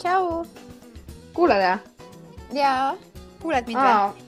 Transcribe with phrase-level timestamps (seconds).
[0.00, 0.44] tšau.
[1.36, 1.80] kuuled jah?
[2.54, 2.94] jaa,
[3.42, 4.26] kuuled mind või?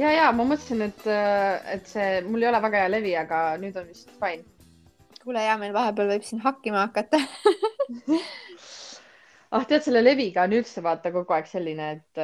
[0.00, 1.06] ja, ja ma mõtlesin, et,
[1.74, 4.44] et see, mul ei ole väga hea levi, aga nüüd on vist fine.
[5.22, 7.20] kuule ja meil vahepeal võib siin hakkima hakata
[9.50, 12.22] ah, tead, selle leviga on üldse vaata kogu aeg selline, et,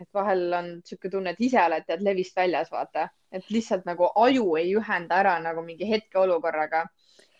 [0.00, 4.08] et vahel on niisugune tunne, et ise oled tead levist väljas, vaata, et lihtsalt nagu
[4.24, 6.86] aju ei ühenda ära nagu mingi hetkeolukorraga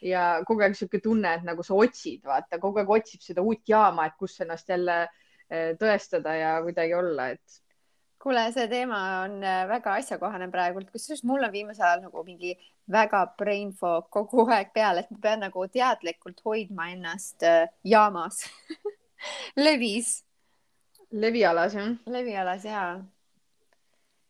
[0.02, 3.64] ja kogu aeg niisugune tunne, et nagu sa otsid, vaata, kogu aeg otsib seda uut
[3.68, 7.58] jaama, et kus ennast jälle eh, tõestada ja kuidagi olla, et.
[8.22, 12.54] kuule, see teema on eh, väga asjakohane praegult, kusjuures mul on viimasel ajal nagu mingi
[12.90, 18.44] väga brain fog kogu aeg peal, et ma pean nagu teadlikult hoidma ennast eh, jaamas
[19.66, 20.18] levis.
[21.10, 21.94] levialas jah?
[22.06, 22.88] levialas ja.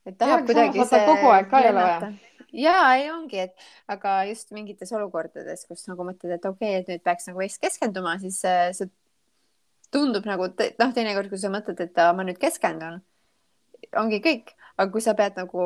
[0.06, 1.06] et tahab ja, kuidagi see.
[1.12, 2.12] kogu aeg ka ei ole vaja
[2.52, 6.92] ja ei ongi, et aga just mingites olukordades, kus nagu mõtled, et okei okay,, et
[6.92, 8.90] nüüd peaks nagu Eest keskenduma, siis see, see
[9.94, 13.00] tundub nagu noh, teinekord, kui sa mõtled, et ma nüüd keskendun,
[14.00, 15.64] ongi kõik, aga kui sa pead nagu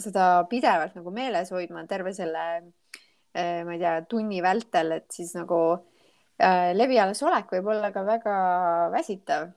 [0.00, 2.44] seda pidevalt nagu meeles hoidma terve selle,
[3.34, 5.60] eh, ma ei tea, tunni vältel, et siis nagu
[6.40, 8.36] äh, levialas olek võib olla ka väga
[8.94, 9.50] väsitav.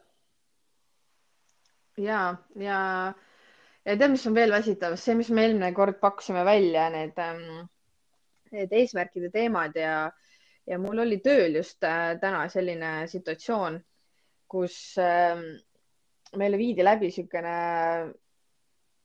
[1.98, 2.80] ja, ja
[3.86, 7.68] ja tead, mis on veel väsitav, see, mis me eelmine kord pakkusime välja, need, ähm,
[8.56, 9.96] need eesmärkide teemad ja,
[10.70, 13.80] ja mul oli tööl just äh, täna selline situatsioon,
[14.52, 15.36] kus äh,
[16.40, 17.58] meile viidi läbi niisugune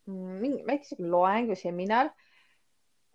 [0.06, 2.12] mm, mingi väike sihuke loeng või seminar,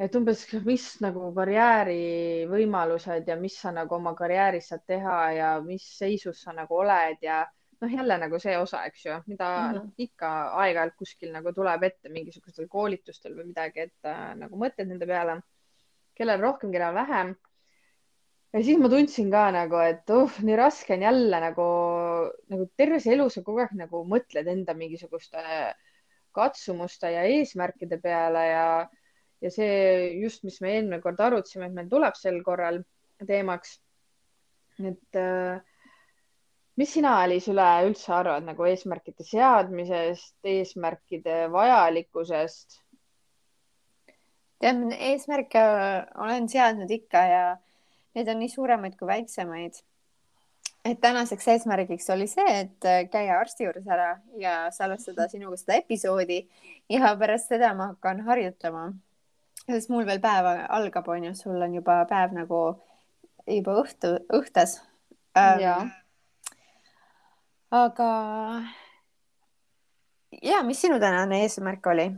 [0.03, 5.85] et umbes, mis nagu karjäärivõimalused ja mis sa nagu oma karjääris saad teha ja mis
[5.97, 7.43] seisus sa nagu oled ja
[7.83, 9.93] noh, jälle nagu see osa, eks ju, mida mm -hmm.
[10.05, 10.29] ikka
[10.63, 15.41] aeg-ajalt kuskil nagu tuleb ette mingisugustel koolitustel või midagi, et äh, nagu mõtted nende peale,
[16.15, 17.35] kellel rohkem, kellel vähem.
[18.53, 21.69] ja siis ma tundsin ka nagu, et uh, nii raske on jälle nagu,
[22.53, 25.41] nagu terves elus sa kogu aeg nagu mõtled enda mingisuguste
[26.31, 28.67] katsumuste ja eesmärkide peale ja,
[29.41, 32.83] ja see just, mis me eelmine kord arutasime, et meil tuleb sel korral
[33.27, 33.79] teemaks.
[34.79, 35.61] et äh,
[36.79, 42.79] mis sina, Aliis, üleüldse arvad nagu eesmärkide seadmisest, eesmärkide vajalikkusest?
[44.63, 45.63] tead, eesmärke
[46.23, 47.47] olen seadnud ikka ja
[48.15, 49.81] need on nii suuremaid kui väiksemaid.
[50.85, 56.41] et tänaseks eesmärgiks oli see, et käia arsti juures ära ja salvestada sinuga seda episoodi
[56.91, 58.91] ja pärast seda ma hakkan harjutama.
[59.65, 62.63] sest mul veel päev algab, on ju, sul on juba päev nagu
[63.47, 64.79] juba õhtu, õhtas
[65.37, 65.91] ähm,
[67.73, 68.11] aga
[70.41, 72.11] ja, mis sinu tänane eesmärk oli?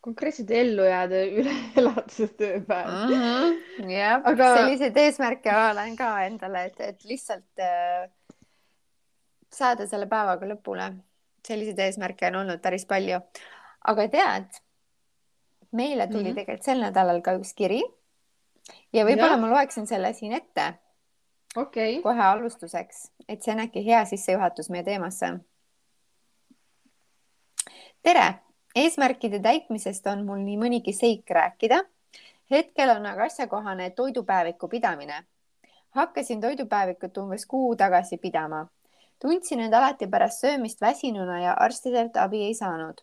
[0.00, 3.16] konkreetselt ellu jääda üle elatuse tööpäev mm.
[3.16, 3.90] -hmm.
[3.92, 8.06] jah aga..., selliseid eesmärke olen ka endale, et, et lihtsalt äh,
[9.52, 10.92] saada selle päevaga lõpule.
[11.46, 13.20] selliseid eesmärke on olnud päris palju.
[13.84, 14.62] aga tead,
[15.72, 16.34] meile tuli mm -hmm.
[16.34, 17.82] tegelikult sel nädalal ka üks kiri
[18.92, 20.74] ja võib-olla ma loeksin selle siin ette
[21.60, 22.02] okay..
[22.02, 25.32] kohe alustuseks, et see on äkki hea sissejuhatus meie teemasse.
[28.02, 28.26] tere,
[28.76, 31.82] eesmärkide täitmisest on mul nii mõnigi seik rääkida.
[32.50, 35.24] hetkel on aga asjakohane toidupäeviku pidamine.
[35.90, 38.66] hakkasin toidupäevikut umbes kuu tagasi pidama.
[39.18, 43.00] tundsin end alati pärast söömist väsinuna ja arstidelt abi ei saanud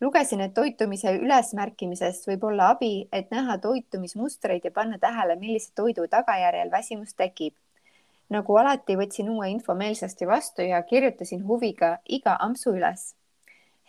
[0.00, 6.06] lugesin, et toitumise ülesmärkimisest võib olla abi, et näha toitumismustreid ja panna tähele, millise toidu
[6.08, 7.54] tagajärjel väsimus tekib
[8.30, 13.14] nagu alati võtsin uue info meelsasti vastu ja kirjutasin huviga iga ampsu üles.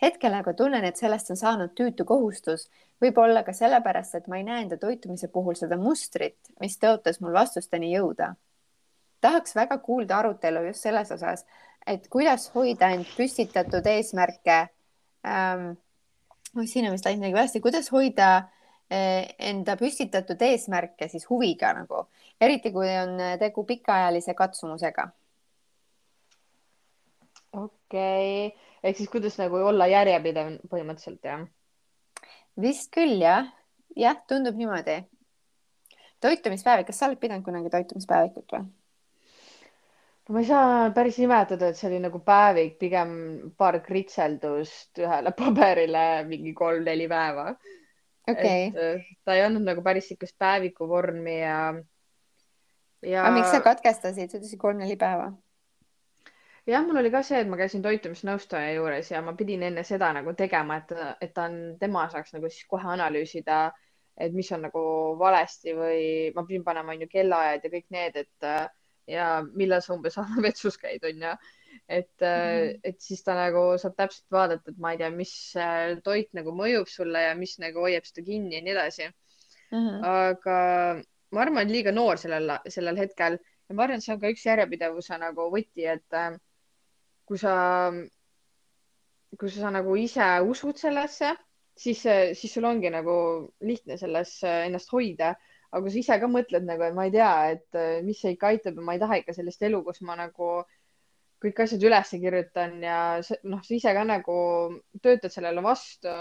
[0.02, 2.64] hetkel aga tunnen, et sellest on saanud tüütu kohustus,
[3.00, 7.32] võib-olla ka sellepärast, et ma ei näe enda toitumise puhul seda mustrit, mis tõotas mul
[7.32, 8.34] vastusteni jõuda.
[9.20, 11.46] tahaks väga kuulda arutelu just selles osas,
[11.86, 14.58] et kuidas hoida end püstitatud eesmärke
[15.26, 15.70] ähm,.
[16.56, 18.61] oh, siin on vist läinud midagi valesti, kuidas hoida äh,
[18.92, 22.06] enda püstitatud eesmärke siis huviga nagu,
[22.40, 25.08] eriti kui on tegu pikaajalise katsumusega.
[27.52, 31.46] okei okay., ehk siis kuidas nagu olla järjepidev põhimõtteliselt jah?
[32.60, 33.48] vist küll jah,
[33.96, 35.02] jah, tundub niimoodi.
[36.20, 38.64] toitumispäevik, kas sa oled pidanud kunagi toitumispäevikut või?
[40.22, 43.14] no ma ei saa päris nimetada, et see oli nagu päevik, pigem
[43.56, 47.54] paar kritseldust ühele paberile mingi kolm-neli päeva
[48.30, 48.68] okay..
[48.70, 51.60] et äh, ta ei olnud nagu päris niisugust päeviku vormi ja,
[53.02, 53.22] ja.
[53.24, 55.32] aga miks sa katkestasid, sa ütlesid kolm-neli päeva?
[56.66, 60.12] jah, mul oli ka see, et ma käisin toitumisnõustaja juures ja ma pidin enne seda
[60.14, 60.92] nagu tegema, et,
[61.24, 63.64] et ta on, tema saaks nagu siis kohe analüüsida,
[64.20, 64.84] et mis on nagu
[65.18, 66.04] valesti või
[66.36, 68.52] ma pidin panema onju kellaajad ja kõik need, et
[69.10, 71.34] ja millal sa umbes vetsus käid, onju.
[71.88, 72.80] Et mm, -hmm.
[72.84, 76.54] et siis ta nagu saab täpselt vaadata, et ma ei tea, mis äh, toit nagu
[76.56, 79.78] mõjub sulle ja mis nagu hoiab seda kinni ja nii edasi mm.
[79.78, 80.04] -hmm.
[80.04, 80.56] aga
[81.32, 84.32] ma arvan, et liiga noor sellel, sellel hetkel ja ma arvan, et see on ka
[84.32, 86.36] üks järjepidevuse nagu võti, et äh,
[87.28, 87.54] kui sa,
[89.38, 91.32] kui sa nagu ise usud sellesse,
[91.78, 92.02] siis,
[92.38, 93.14] siis sul ongi nagu
[93.64, 95.34] lihtne selles ennast hoida.
[95.72, 98.34] aga kui sa ise ka mõtled nagu, et ma ei tea, et äh, mis see
[98.34, 100.50] ikka aitab ja ma ei taha ikka sellist elu, kus ma nagu
[101.42, 102.98] kõik asjad üles kirjutan ja
[103.42, 104.36] noh, sa ise ka nagu
[105.02, 106.12] töötad sellele vastu,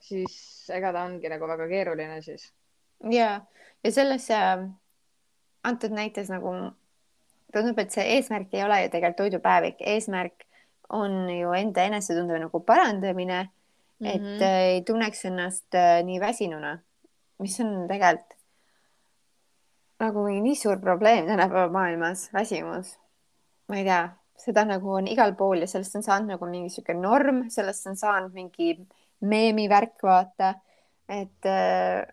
[0.00, 0.34] siis
[0.74, 2.48] ega ta ongi nagu väga keeruline siis.
[3.12, 3.40] ja,
[3.84, 4.64] ja selles äh,
[5.68, 6.54] antud näites nagu
[7.52, 10.46] tundub, et see eesmärk ei ole ju tegelikult toidupäevik, eesmärk
[10.94, 13.50] on ju enda enesetunde nagu parandamine mm,
[14.06, 14.14] -hmm.
[14.14, 14.42] et mhm.
[14.42, 16.78] äh, ei tunneks ennast äh, nii väsinuna,
[17.38, 18.38] mis on tegelikult
[19.98, 22.98] nagu nii suur probleem tänapäeva maailmas, väsimus.
[23.68, 26.94] ma ei tea, seda nagu on igal pool ja sellest on saanud nagu mingi sihuke
[26.96, 28.74] norm, sellest on saanud mingi
[29.26, 30.52] meemivärk, vaata,
[31.10, 32.04] et äh,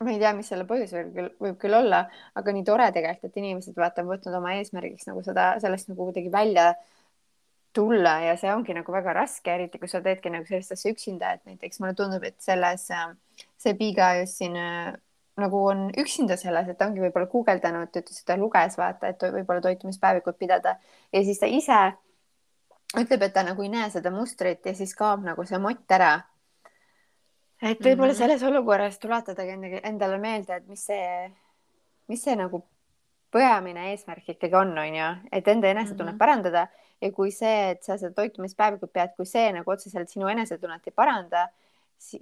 [0.00, 2.02] ma ei tea, mis selle põhjus võib küll, võib küll olla,
[2.36, 6.10] aga nii tore tegelikult, et inimesed vaata on võtnud oma eesmärgiks nagu seda, sellest nagu
[6.10, 6.74] kuidagi välja
[7.76, 11.34] tulla ja see ongi nagu väga raske, eriti kui sa teedki nagu sellist asja üksinda,
[11.36, 12.86] et näiteks mulle tundub, et selles,
[13.60, 14.56] see Piga just siin
[15.36, 19.24] nagu on üksinda selles, et ta ongi võib-olla guugeldanud, ütles, et ta luges, vaata, et
[19.34, 20.76] võib-olla toitumispäevikut pidada
[21.12, 21.80] ja siis ta ise
[22.96, 26.14] ütleb, et ta nagu ei näe seda mustrit ja siis kaob nagu see mott ära.
[27.62, 28.18] et võib-olla mm -hmm.
[28.18, 31.30] selles olukorras tuletadagi endale meelde, et mis see,
[32.08, 32.62] mis see nagu
[33.30, 36.18] peamine eesmärk ikkagi on, on ju, et enda enesetunnet mm -hmm.
[36.18, 36.68] parandada
[37.00, 40.92] ja kui see, et sa seda toitumispäevikut pead, kui see nagu otseselt sinu enesetunnet ei
[40.92, 41.48] paranda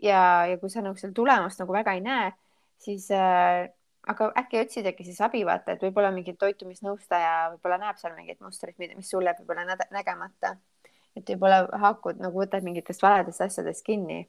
[0.02, 2.32] ja, ja kui sa nagu seal tulemust nagu väga ei näe,
[2.84, 3.64] siis äh,
[4.10, 8.76] aga äkki otsidagi siis abi, vaata, et võib-olla mingi toitumisnõustaja võib-olla näeb seal mingit mustrit,
[8.78, 10.56] mis sul jääb võib-olla nägemata.
[11.16, 14.28] et võib-olla haakud nagu võtad mingitest valedest asjadest kinni.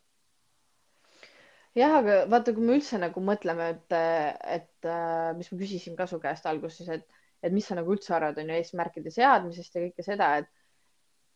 [1.75, 3.99] jah, aga vaata, kui me üldse nagu mõtleme, et,
[4.59, 7.07] et äh, mis ma küsisin ka su käest alguses, et
[7.45, 10.47] et mis sa nagu üldse arvad, on ju, eesmärkide seadmisest ja kõike seda, et,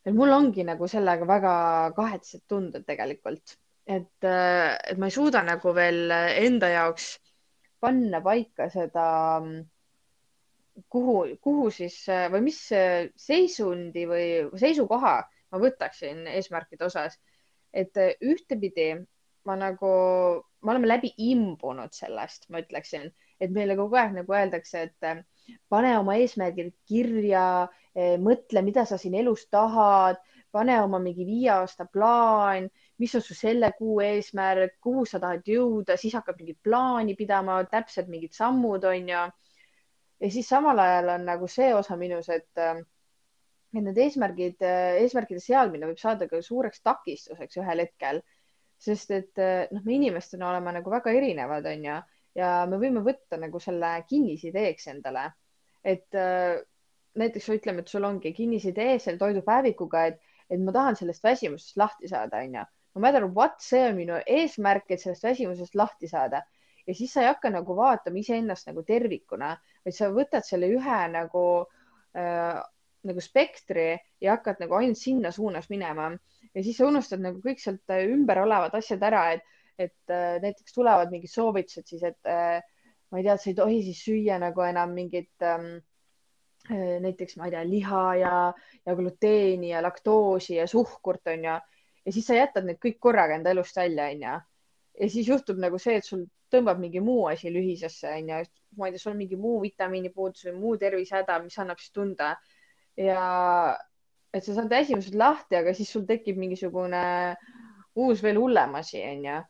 [0.08, 1.52] et mul ongi nagu sellega väga
[1.98, 7.10] kahetsed tunded tegelikult, et, et ma ei suuda nagu veel enda jaoks
[7.82, 9.08] panna paika seda,
[10.92, 11.98] kuhu, kuhu siis
[12.34, 14.26] või mis seisundi või
[14.60, 15.16] seisukoha
[15.50, 17.18] ma võtaksin eesmärkide osas.
[17.74, 17.94] et
[18.26, 18.96] ühtepidi
[19.46, 19.90] ma nagu,
[20.62, 25.92] me oleme läbi imbunud sellest, ma ütleksin, et meile kogu aeg nagu öeldakse, et pane
[26.00, 27.68] oma eesmärgid kirja,
[28.26, 30.20] mõtle, mida sa siin elus tahad,
[30.52, 35.48] pane oma mingi viie aasta plaan, mis on su selle kuu eesmärk, kuhu sa tahad
[35.48, 39.26] jõuda, siis hakkad mingit plaani pidama, täpselt mingid sammud on ju.
[40.20, 42.82] ja siis samal ajal on nagu see osa minus, et, eh,
[43.74, 48.22] et need eesmärgid, eh, eesmärkide seadmine võib saada ka suureks takistuseks ühel hetkel,
[48.80, 49.40] sest et
[49.72, 52.00] noh, me inimestena oleme nagu väga erinevad, on ju
[52.38, 55.26] ja me võime võtta nagu selle kinnisideeks endale,
[55.84, 56.60] et äh,
[57.20, 60.20] näiteks ütleme, et sul ongi kinnisidee selle toidupäevikuga, et,
[60.50, 62.66] et ma tahan sellest väsimusest lahti saada, onju.
[62.96, 66.42] No matter what, see on minu eesmärk, et sellest väsimusest lahti saada
[66.88, 69.54] ja siis sa ei hakka nagu vaatama iseennast nagu tervikuna,
[69.86, 71.46] vaid sa võtad selle ühe nagu
[72.18, 72.60] äh,
[73.08, 76.10] nagu spektri ja hakkad nagu ainult sinna suunas minema
[76.54, 79.46] ja siis sa unustad nagu kõik sealt ümber olevad asjad ära, et
[79.80, 82.60] et äh, näiteks tulevad mingid soovitused siis, et äh,
[83.10, 85.70] ma ei tea, et sa ei tohi siis süüa nagu enam mingit ähm,
[86.68, 88.34] äh, näiteks ma ei tea, liha ja,
[88.86, 91.54] ja gluteeni ja laktoosi ja suhkurt on ju.
[91.54, 91.62] ja
[92.16, 94.36] siis sa jätad need kõik korraga enda elust välja, onju.
[95.00, 98.42] ja siis juhtub nagu see, et sul tõmbab mingi muu asi lühisesse, onju.
[98.78, 102.36] ma ei tea, sul on mingi muu vitamiinipuudus või muu tervisehäda, mis annab siis tunda.
[102.98, 103.24] ja
[104.34, 107.04] et sa saad esimesed lahti, aga siis sul tekib mingisugune
[108.00, 109.42] uus veel hullem asi, onju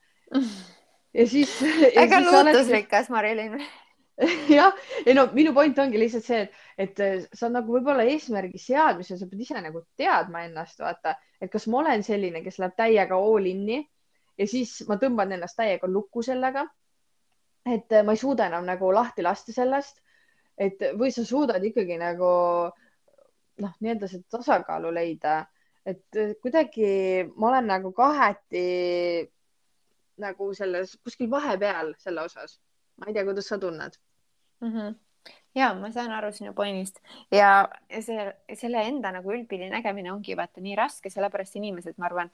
[1.17, 1.59] ja siis.
[1.95, 3.59] väga lootusrikas, Marilyn
[4.51, 4.73] jah,
[5.05, 6.41] ei no minu point ongi lihtsalt see,
[6.75, 11.51] et, et sa nagu võib-olla eesmärgi seadmisel, sa pead ise nagu teadma ennast, vaata, et
[11.51, 13.79] kas ma olen selline, kes läheb täiega all in'i
[14.39, 16.65] ja siis ma tõmban ennast täiega lukku sellega.
[17.69, 19.99] et ma ei suuda enam nagu lahti lasta sellest,
[20.57, 22.29] et või sa suudad ikkagi nagu
[23.59, 25.45] noh, nii-öelda seda tasakaalu leida,
[25.85, 26.91] et kuidagi
[27.35, 28.65] ma olen nagu kaheti
[30.19, 32.59] nagu selles kuskil vahepeal selle osas.
[32.99, 33.95] ma ei tea, kuidas sa tunned
[34.61, 34.73] mm?
[34.73, 34.95] -hmm
[35.55, 36.99] ja ma saan aru sinu pointist
[37.33, 38.25] ja see,
[38.57, 42.31] selle enda nagu üldpildi nägemine ongi vaata nii raske, sellepärast inimesed, ma arvan,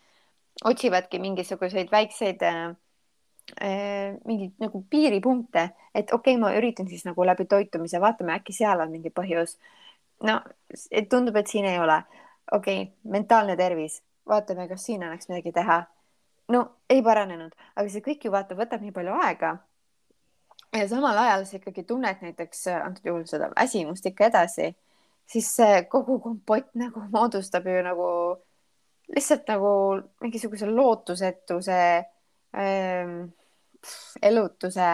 [0.68, 2.62] otsivadki mingisuguseid väikseid äh,
[3.62, 8.56] äh, mingeid nagu piiripunkte, et okei okay,, ma üritan siis nagu läbi toitumise, vaatame, äkki
[8.56, 9.58] seal on mingi põhjus.
[10.24, 10.40] no
[10.92, 12.02] et tundub, et siin ei ole.
[12.52, 15.84] okei okay,, mentaalne tervis, vaatame, kas siin annaks midagi teha.
[16.50, 19.58] no ei paranenud, aga see kõik ju vaata, võtab nii palju aega
[20.74, 24.72] ja samal ajal sa ikkagi tunned näiteks antud juhul seda väsimust ikka edasi,
[25.30, 28.10] siis see kogu kompott nagu moodustab ju nagu
[29.16, 29.72] lihtsalt nagu
[30.22, 31.82] mingisuguse lootusetuse
[32.58, 33.18] ähm,,
[34.22, 34.88] elutuse,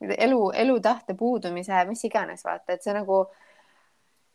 [0.00, 3.26] elu, elutahte puudumise, mis iganes, vaata, et see nagu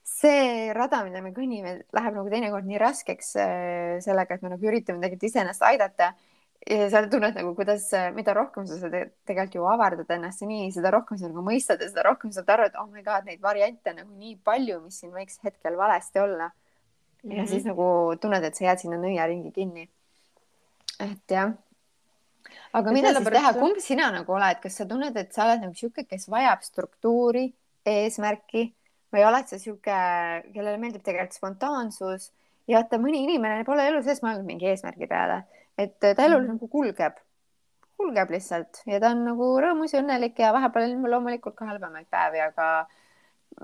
[0.06, 4.68] see rada, mida me kõnnime, läheb nagu teinekord nii raskeks äh, sellega, et me nagu
[4.70, 6.12] üritame tegelikult iseennast aidata
[6.70, 10.92] ja sa tunned nagu, kuidas, mida rohkem sa seda tegelikult ju avardad ennast nii, seda
[10.94, 13.94] rohkem sa nagu mõistad ja seda rohkem saad aru, et oh my god, neid variante
[13.98, 16.52] nagu nii palju, mis siin võiks hetkel valesti olla.
[17.24, 17.48] ja mm -hmm.
[17.48, 19.90] siis nagu tunned, et sa jääd sinna nõiaringi kinni.
[21.00, 21.54] et jah.
[22.74, 25.62] aga ja mida siis teha, kumb sina nagu oled, kas sa tunned, et sa oled
[25.62, 27.54] nagu sihuke, kes vajab struktuuri,
[27.86, 28.74] eesmärki
[29.14, 29.98] või oled sa sihuke,
[30.54, 32.32] kellele meeldib tegelikult spontaansus
[32.68, 35.44] ja vaata, mõni inimene pole elu sees mõelnud mingi eesmärgi peale
[35.84, 36.56] et ta elul mm.
[36.56, 37.20] nagu kulgeb,
[38.02, 42.10] kulgeb lihtsalt ja ta on nagu rõõmus ja õnnelik ja vahepeal on loomulikult ka halvemaid
[42.12, 42.72] päevi, aga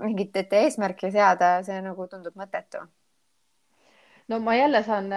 [0.04, 2.84] mingit eesmärki seada, see nagu tundub mõttetu.
[4.28, 5.10] no ma jälle saan,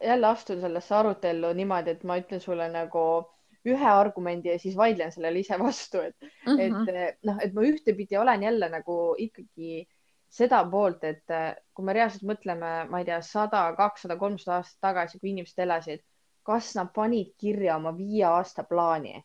[0.00, 3.04] jälle astun sellesse arutellu niimoodi, et ma ütlen sulle nagu
[3.64, 6.88] ühe argumendi ja siis vaidlen sellele ise vastu, et mm, -hmm.
[7.08, 9.86] et noh, et ma ühtepidi olen jälle nagu ikkagi
[10.28, 11.36] seda poolt, et
[11.74, 16.02] kui me reaalselt mõtleme, ma ei tea, sada, kakssada, kolmsada aastat tagasi, kui inimesed elasid
[16.46, 19.22] kas nad panid kirja oma viie aasta plaani?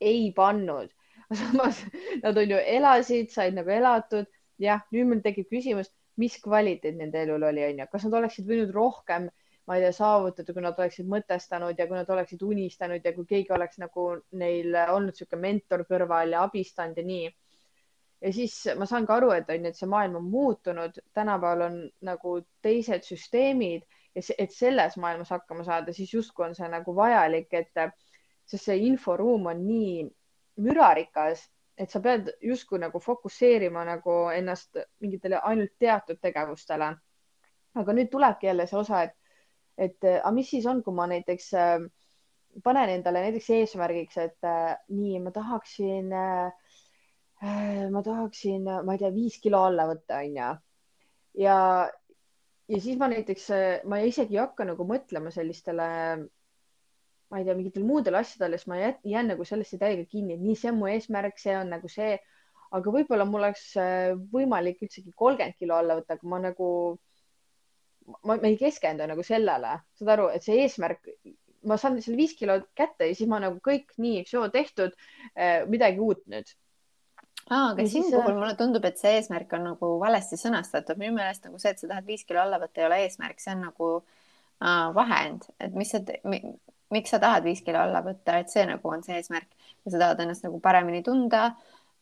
[0.00, 0.90] ei pannud.
[1.40, 1.78] samas
[2.22, 4.26] nad on ju elasid, said nagu elatud.
[4.58, 5.88] jah, nüüd mul tekib küsimus,
[6.20, 9.30] mis kvaliteet nende elul oli, onju, kas nad oleksid võinud rohkem,
[9.66, 13.26] ma ei tea, saavutada, kui nad oleksid mõtestanud ja kui nad oleksid unistanud ja kui
[13.30, 14.08] keegi oleks nagu
[14.42, 17.30] neil olnud niisugune mentor kõrval ja abistanud ja nii
[18.22, 21.66] ja siis ma saan ka aru, et on ju, et see maailm on muutunud, tänapäeval
[21.66, 26.68] on nagu teised süsteemid ja see, et selles maailmas hakkama saada, siis justkui on see
[26.68, 27.72] nagu vajalik, et
[28.46, 30.02] sest see inforuum on nii
[30.62, 31.46] mürarikas,
[31.78, 36.92] et sa pead justkui nagu fokusseerima nagu ennast mingitele ainult teatud tegevustele.
[37.74, 39.14] aga nüüd tulebki jälle see osa, et,
[39.78, 41.86] et aga mis siis on, kui ma näiteks äh,
[42.64, 46.52] panen endale näiteks eesmärgiks, et äh, nii, ma tahaksin äh,
[47.90, 50.50] ma tahaksin, ma ei tea, viis kilo alla võtta, onju.
[51.42, 51.56] ja,
[52.72, 53.48] ja siis ma näiteks,
[53.90, 55.88] ma isegi ei hakka nagu mõtlema sellistele,
[57.32, 60.44] ma ei tea, mingitele muudele asjadele, siis ma jään, jään nagu sellesse täiega kinni, et
[60.44, 62.16] nii, see on mu eesmärk, see on nagu see.
[62.72, 66.68] aga võib-olla mul oleks äh, võimalik üldsegi kolmkümmend kilo alla võtta, aga ma nagu,
[68.24, 71.10] ma, ma ei keskendu nagu sellele, saad aru, et see eesmärk,
[71.68, 74.96] ma saan selle viis kilo kätte ja siis ma nagu kõik nii, show tehtud,
[75.36, 76.48] äh, midagi uut nüüd
[77.50, 78.14] aa, aga siin siis...
[78.14, 81.82] puhul mulle tundub, et see eesmärk on nagu valesti sõnastatud, minu meelest nagu see, et
[81.82, 85.74] sa tahad viis kilo alla võtta, ei ole eesmärk, see on nagu äh, vahend, et
[85.76, 86.02] mis sa,
[86.92, 89.50] miks sa tahad viis kilo alla võtta, et see nagu on see eesmärk.
[89.84, 91.48] Ja sa tahad ennast nagu paremini tunda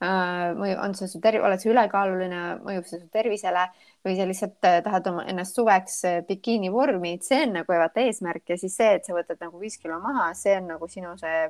[0.03, 0.51] äh,.
[0.59, 3.67] mõju, on see su terv-, oled sa ülekaaluline, mõjub see su tervisele
[4.05, 7.81] või sa lihtsalt äh, tahad oma ennast suveks äh, bikiini vormi, et see on nagu
[7.83, 8.45] vaata eesmärk.
[8.53, 11.49] Ja siis see, et sa võtad nagu viis kilo maha, see on nagu sinu see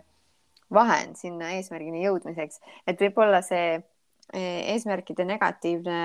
[0.75, 6.01] vahend sinna eesmärgini jõudmiseks, et võib-olla see eh, eesmärkide negatiivne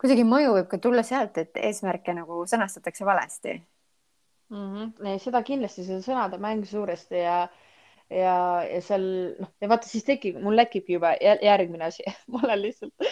[0.00, 4.64] kuidagi mõju võib ka tulla sealt, et eesmärke nagu sõnastatakse valesti mm.
[4.74, 5.20] -hmm.
[5.22, 7.44] seda kindlasti, see sõnade mäng suuresti ja
[8.10, 8.36] ja,
[8.68, 9.04] ja seal
[9.40, 13.08] noh, ja vaata, siis tekib, mul tekibki juba järgmine asi ma olen lihtsalt,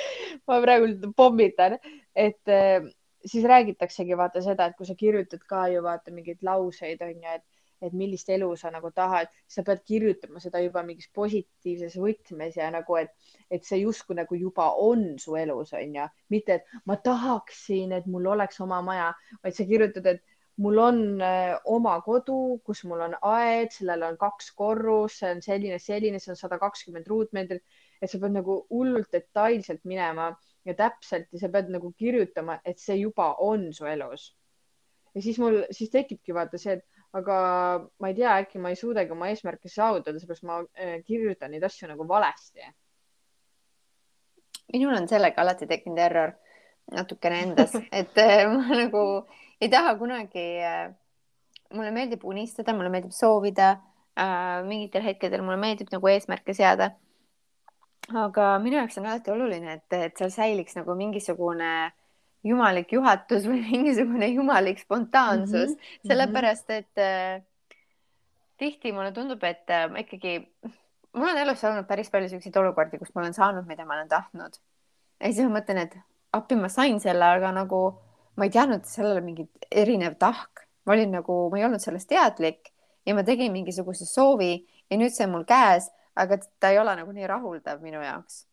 [0.46, 1.78] ma praegu pommitan,
[2.14, 2.84] et eh,
[3.24, 7.38] siis räägitaksegi vaata seda, et kui sa kirjutad ka ju vaata mingeid lauseid on ju,
[7.38, 7.44] et
[7.82, 12.70] et millist elu sa nagu tahad, sa pead kirjutama seda juba mingis positiivses võtmes ja
[12.74, 13.14] nagu, et,
[13.50, 18.06] et see justkui nagu juba on su elus, on ju, mitte et ma tahaksin, et
[18.06, 19.10] mul oleks oma maja,
[19.42, 20.22] vaid sa kirjutad, et
[20.56, 25.42] mul on äh, oma kodu, kus mul on aed, sellel on kaks korrust, see on
[25.44, 27.64] selline, selline, see on sada kakskümmend ruutmeetrit,
[28.02, 30.32] et sa pead nagu hullult detailselt minema
[30.68, 34.32] ja täpselt ja sa pead nagu kirjutama, et see juba on su elus.
[35.14, 37.36] ja siis mul, siis tekibki vaata see, et aga
[38.00, 41.64] ma ei tea, äkki ma ei suudagi oma eesmärke saavutada, seepärast ma äh, kirjutan neid
[41.68, 42.64] asju nagu valesti.
[44.72, 46.32] minul on sellega alati tekkinud error
[46.92, 49.04] natukene endas, et äh, ma nagu
[49.60, 50.88] ei taha kunagi, äh,
[51.76, 53.76] mulle meeldib unistada, mulle meeldib soovida,
[54.68, 56.90] mingitel hetkedel mulle meeldib nagu eesmärke seada.
[58.12, 62.01] aga minu jaoks on alati oluline, et, et seal säiliks nagu mingisugune äh,
[62.44, 66.08] jumalik juhatus või mingisugune jumalik spontaansus mm, -hmm.
[66.08, 67.42] sellepärast et äh,
[68.58, 70.38] tihti mulle tundub, et äh, ma ikkagi,
[71.12, 74.08] mul on elus olnud päris palju selliseid olukordi, kus ma olen saanud, mida ma olen
[74.08, 74.58] tahtnud.
[75.20, 75.96] ja siis ma mõtlen, et
[76.32, 77.82] appi ma sain selle, aga nagu
[78.36, 82.72] ma ei teadnud sellele mingit erinev tahk, ma olin nagu, ma ei olnud sellest teadlik
[83.06, 84.54] ja ma tegin mingisuguse soovi
[84.90, 88.44] ja nüüd see on mul käes, aga ta ei ole nagu nii rahuldav minu jaoks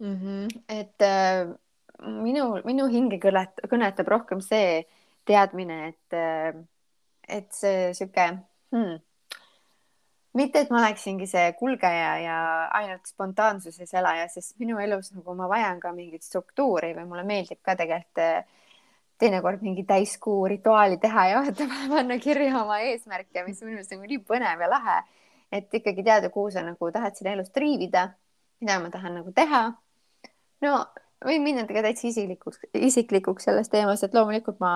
[0.00, 0.16] mm.
[0.16, 0.62] -hmm.
[0.68, 1.54] et äh,
[2.02, 4.84] minu, minu hinge kõnet, kõnetab rohkem see
[5.26, 6.18] teadmine, et
[7.26, 8.26] et see sihuke
[8.70, 8.98] hmm,
[10.36, 12.36] mitte, et ma oleksingi see kulgeja ja
[12.76, 17.62] ainult spontaansuses elaja, sest minu elus nagu ma vajan ka mingit struktuuri või mulle meeldib
[17.64, 18.44] ka tegelikult äh,
[19.18, 21.42] teinekord mingi täiskuu rituaali teha ja
[21.94, 24.98] panna kirja oma eesmärke, mis minu meelest nagu nii põnev ja lahe,
[25.52, 28.10] et ikkagi teada, kuhu sa nagu tahad siin elus triivida,
[28.60, 29.62] mida ma tahan nagu teha.
[30.64, 30.76] no
[31.26, 34.72] võin minna ka täitsa isiklikuks, isiklikuks selles teemas, et loomulikult ma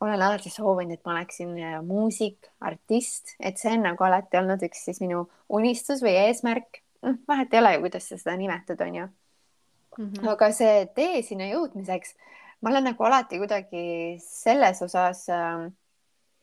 [0.00, 4.62] olen alati soovinud, et ma oleksin äh, muusik, artist, et see on nagu alati olnud
[4.64, 6.82] üks siis minu unistus või eesmärk.
[7.04, 10.10] noh, vahet ei ole ju, kuidas sa seda nimetad, on ju mm.
[10.10, 10.28] -hmm.
[10.32, 12.16] aga see tee sinna jõudmiseks
[12.60, 15.68] ma olen nagu alati kuidagi selles osas äh,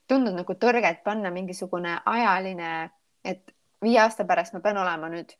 [0.07, 2.89] tundnud nagu tõrget panna mingisugune ajaline,
[3.23, 5.33] et viie aasta pärast ma pean olema nüüd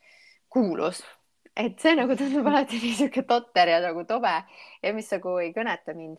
[0.54, 1.02] kuulus,
[1.58, 4.34] et see nagu tundub alati niisugune totter ja nagu tobe
[4.84, 6.18] ja mis nagu ei kõneta mind.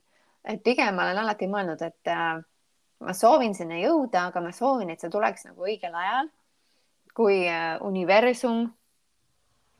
[0.48, 2.40] et pigem ma olen alati mõelnud, et äh,
[3.04, 6.30] ma soovin sinna jõuda, aga ma soovin, et see tuleks nagu õigel ajal,
[7.14, 8.68] kui äh, universum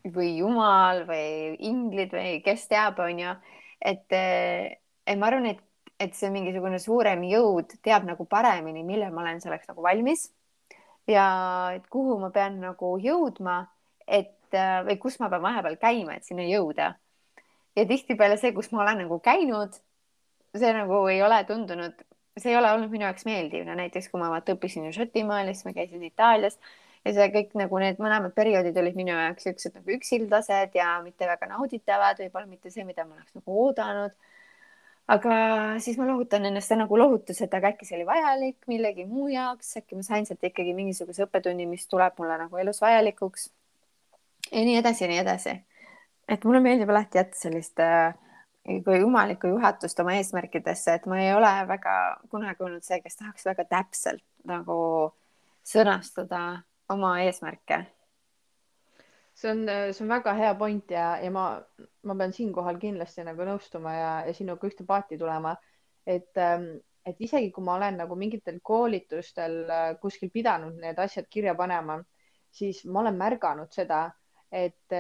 [0.09, 3.35] või jumal või inglid või kes teab, onju
[3.81, 5.63] et, et ma arvan, et,
[6.01, 10.29] et see mingisugune suurem jõud teab nagu paremini, millal ma olen selleks nagu valmis
[11.09, 11.29] ja
[11.77, 13.63] et kuhu ma pean nagu jõudma,
[14.07, 14.35] et
[14.87, 16.95] või kus ma pean vahepeal käima, et sinna jõuda.
[17.77, 19.77] ja tihtipeale see, kus ma olen nagu käinud,
[20.57, 22.03] see nagu ei ole tundunud,
[22.39, 25.53] see ei ole olnud minu jaoks meeldiv, no näiteks kui ma vaata õppisin ju Šotimaal,
[25.53, 26.59] siis ma käisin Itaalias
[27.05, 31.29] ja see kõik nagu need mõlemad perioodid olid minu jaoks siuksed nagu üksildased ja mitte
[31.29, 34.17] väga nauditavad, võib-olla mitte see, mida ma oleks nagu oodanud.
[35.09, 35.35] aga
[35.81, 39.77] siis ma lohutan ennast nagu lohutus, et aga äkki see oli vajalik millegi muu jaoks,
[39.81, 43.49] äkki ma sain sealt ikkagi mingisuguse õppetunni, mis tuleb mulle nagu elus vajalikuks.
[44.53, 45.55] Ja nii edasi ja nii edasi.
[46.29, 48.15] et mulle meeldib alati jätta sellist äh,
[48.85, 51.95] kui jumalikku juhatust oma eesmärkidesse, et ma ei ole väga
[52.31, 54.81] kunagi olnud see, kes tahaks väga täpselt nagu
[55.69, 56.43] sõnastada
[56.93, 57.87] oma eesmärke.
[59.39, 61.47] see on, see on väga hea point ja, ja ma,
[62.03, 65.55] ma pean siinkohal kindlasti nagu nõustuma ja, ja sinuga ühte paati tulema,
[66.07, 66.73] et, ähm,
[67.07, 72.01] et isegi kui ma olen nagu mingitel koolitustel äh, kuskil pidanud need asjad kirja panema,
[72.51, 74.09] siis ma olen märganud seda,
[74.53, 74.93] et,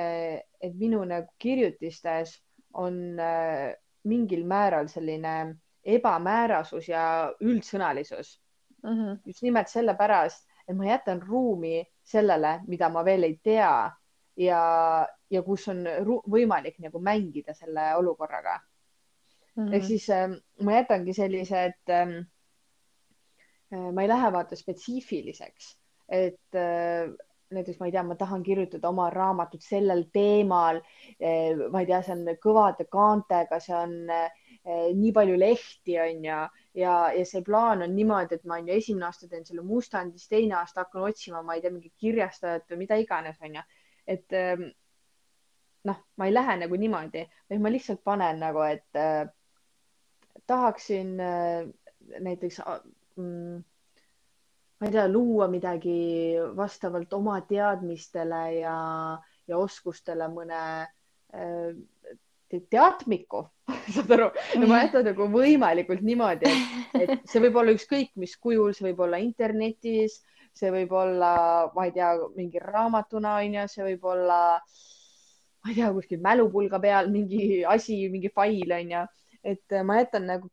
[0.61, 2.34] et minu nagu kirjutistes
[2.74, 3.72] on äh,
[4.04, 8.38] mingil määral selline ebamäärasus ja üldsõnalisus
[8.82, 8.90] mm.
[8.90, 9.18] -hmm.
[9.26, 13.90] just nimelt sellepärast, et ma jätan ruumi sellele, mida ma veel ei tea
[14.37, 14.62] ja,
[15.30, 15.84] ja kus on
[16.30, 19.64] võimalik nagu mängida selle olukorraga mm.
[19.64, 19.74] -hmm.
[19.74, 20.28] ehk siis äh,
[20.62, 22.24] ma jätangi sellised äh,,
[23.92, 25.76] ma ei lähe vaata spetsiifiliseks,
[26.08, 27.11] et äh,
[27.54, 30.80] näiteks ma ei tea, ma tahan kirjutada oma raamatut sellel teemal.
[31.72, 36.40] ma ei tea, see on kõvade kaantega, see on eh, nii palju lehti, on ju,
[36.82, 40.18] ja, ja see plaan on niimoodi, et ma on ju esimene aasta teen selle mustandi,
[40.18, 43.64] siis teine aasta hakkan otsima, ma ei tea, mingit kirjastajat või mida iganes, on ju.
[44.08, 44.68] et ehm,
[45.88, 49.24] noh, ma ei lähe nagu niimoodi, vaid ma lihtsalt panen nagu, et äh,
[50.48, 51.16] tahaksin
[52.24, 52.61] näiteks
[53.16, 53.64] mm,
[54.78, 58.78] ma ei tea, luua midagi vastavalt oma teadmistele ja,
[59.48, 60.62] ja oskustele mõne
[61.34, 61.70] äh,
[62.70, 63.42] teadmiku
[63.94, 64.28] saad aru,
[64.60, 68.86] no ma jätan nagu võimalikult niimoodi, et, et see võib olla ükskõik mis kujul, see
[68.88, 70.20] võib olla internetis,
[70.56, 71.32] see võib olla,
[71.74, 74.40] ma ei tea, mingi raamatuna onju, see võib olla,
[75.62, 79.04] ma ei tea, kuskil mälupulga peal mingi asi, mingi fail onju,
[79.44, 80.50] et ma jätan nagu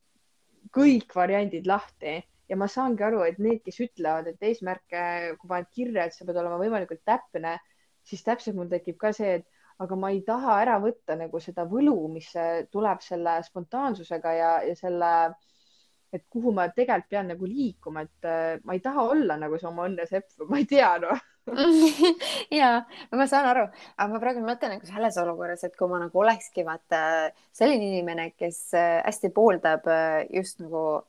[0.76, 5.02] kõik variandid lahti ja ma saangi aru, et need, kes ütlevad, et eesmärke,
[5.40, 7.58] kui paned kirja, et sa pead olema võimalikult täpne,
[8.06, 11.66] siis täpselt mul tekib ka see, et aga ma ei taha ära võtta nagu seda
[11.68, 12.30] võlu, mis
[12.72, 15.12] tuleb selle spontaansusega ja, ja selle,
[16.16, 19.70] et kuhu ma tegelikult pean nagu liikuma, et äh, ma ei taha olla nagu see
[19.70, 21.24] oma õnne sepp, ma ei tea noh.
[22.60, 22.70] Ja
[23.14, 23.66] ma saan aru,
[24.00, 27.02] aga ma praegu mõtlen nagu selles olukorras, et kui ma nagu olekski vaata
[27.54, 31.04] selline inimene, kes äh, hästi pooldab äh, just nagu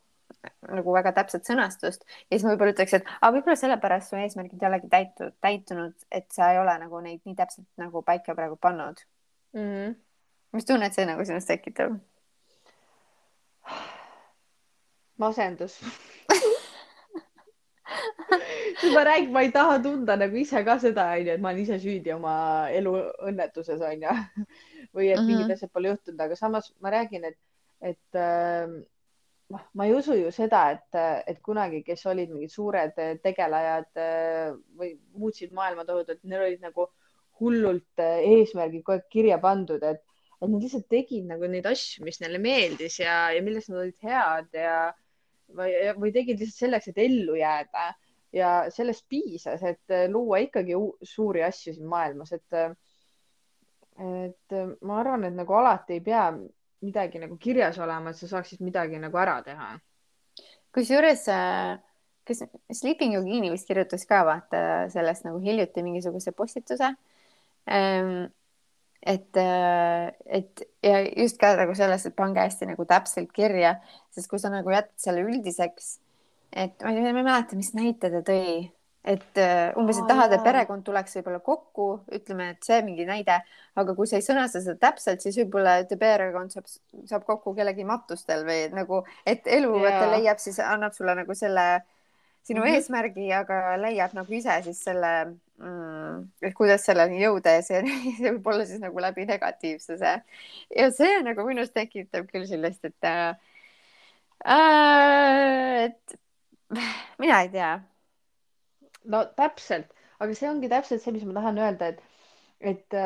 [0.70, 4.62] nagu väga täpset sõnastust ja siis ma võib-olla ütleks, et aga võib-olla sellepärast su eesmärgid
[4.62, 8.57] ei olegi täitu, täitunud, et sa ei ole nagu neid nii täpselt nagu paika praegu
[8.61, 9.03] pannud
[9.57, 9.62] mm.
[9.62, 9.96] -hmm.
[10.53, 11.99] mis tunnet see nagu sinust tekitab?
[18.81, 21.62] siis ma räägin, ma ei taha tunda nagu ise ka seda, onju, et ma olen
[21.62, 22.35] ise süüdi oma
[22.75, 22.92] elu
[23.31, 24.16] õnnetuses, onju.
[24.96, 25.27] või et mm -hmm.
[25.27, 27.38] mingid asjad pole juhtunud, aga samas ma räägin, et,
[27.81, 28.20] et
[29.55, 30.99] noh, ma ei usu ju seda, et,
[31.31, 34.01] et kunagi, kes olid mingid suured tegelejad
[34.79, 36.89] või muutsid maailma tohutult, neil olid nagu
[37.41, 40.03] hullult eesmärgid kogu aeg kirja pandud, et,
[40.41, 44.09] et nad lihtsalt tegid nagu neid asju, mis neile meeldis ja, ja milles nad olid
[44.09, 44.79] head ja
[45.55, 47.93] või, või tegid lihtsalt selleks, et ellu jääda.
[48.35, 50.75] Ja sellest piisas, et luua ikkagi
[51.07, 52.57] suuri asju siin maailmas, et,
[53.97, 56.27] et ma arvan, et nagu alati ei pea
[56.85, 59.75] midagi nagu kirjas olema, et sa saaksid midagi nagu ära teha.
[60.77, 61.25] kusjuures,
[62.27, 62.43] kas
[62.75, 64.62] Sleeping Yogini vist kirjutas ka vaata
[64.93, 66.91] sellest nagu hiljuti mingisuguse postituse
[67.71, 68.27] ähm,
[69.07, 69.39] et,
[70.27, 73.77] et ja just ka nagu selles, et pange hästi nagu täpselt kirja,
[74.15, 75.97] sest kui sa nagu jätad selle üldiseks,
[76.53, 78.67] et ma ei mäleta, mis näite ta tõi,
[79.07, 83.38] et uh, umbes, et tahad, et perekond tuleks võib-olla kokku, ütleme, et see mingi näide,
[83.79, 86.66] aga kui sa ei sõnasta seda täpselt, siis võib-olla, perekond saab,
[87.07, 90.09] saab kokku kellegi matustel või nagu, et elu yeah.
[90.16, 91.69] leiab, siis annab sulle nagu selle
[92.47, 92.75] sinu mm -hmm.
[92.75, 95.12] eesmärgi, aga leiab nagu ise siis selle
[95.59, 97.81] mm,, et kuidas selleni jõuda ja see,
[98.19, 100.12] see võib olla siis nagu läbi negatiivsuse.
[100.77, 103.35] ja see nagu minus tekitab küll sellist, et äh,,
[105.87, 106.19] et
[107.23, 107.75] mina ei tea.
[109.12, 112.01] No täpselt, aga see ongi täpselt see, mis ma tahan öelda, et,
[112.73, 112.97] et,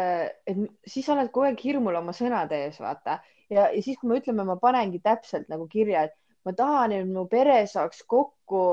[0.51, 3.19] et siis oled kogu aeg hirmul oma sõnade ees, vaata.
[3.51, 7.09] ja, ja siis, kui me ütleme, ma panengi täpselt nagu kirja, et ma tahan, et
[7.09, 8.65] mu pere saaks kokku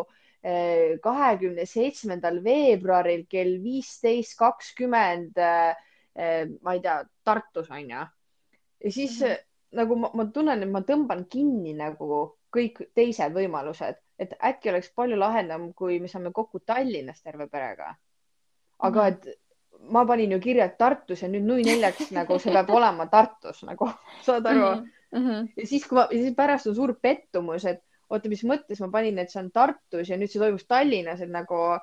[0.43, 8.05] eh, kahekümne seitsmendal veebruaril kell viisteist kakskümmend, eh, ma ei tea, Tartus on ju.
[8.85, 9.45] ja siis mm -hmm.
[9.77, 14.91] nagu ma, ma tunnen, et ma tõmban kinni nagu kõik teised võimalused, et äkki oleks
[14.95, 17.95] palju lahedam, kui me saame kokku Tallinnas terve perega.
[18.79, 19.07] aga -hmm.
[19.07, 19.39] et
[19.89, 23.89] ma panin ju kirja Tartus ja nüüd nui neljaks nagu see peab olema Tartus nagu,
[24.21, 24.87] saad aru mm?
[25.11, 25.51] -hmm.
[25.57, 29.19] ja siis, kui ma, siis pärast on suur pettumus, et oota, mis mõttes ma panin,
[29.19, 31.79] et see on Tartus ja nüüd see toimus Tallinnas, et nagu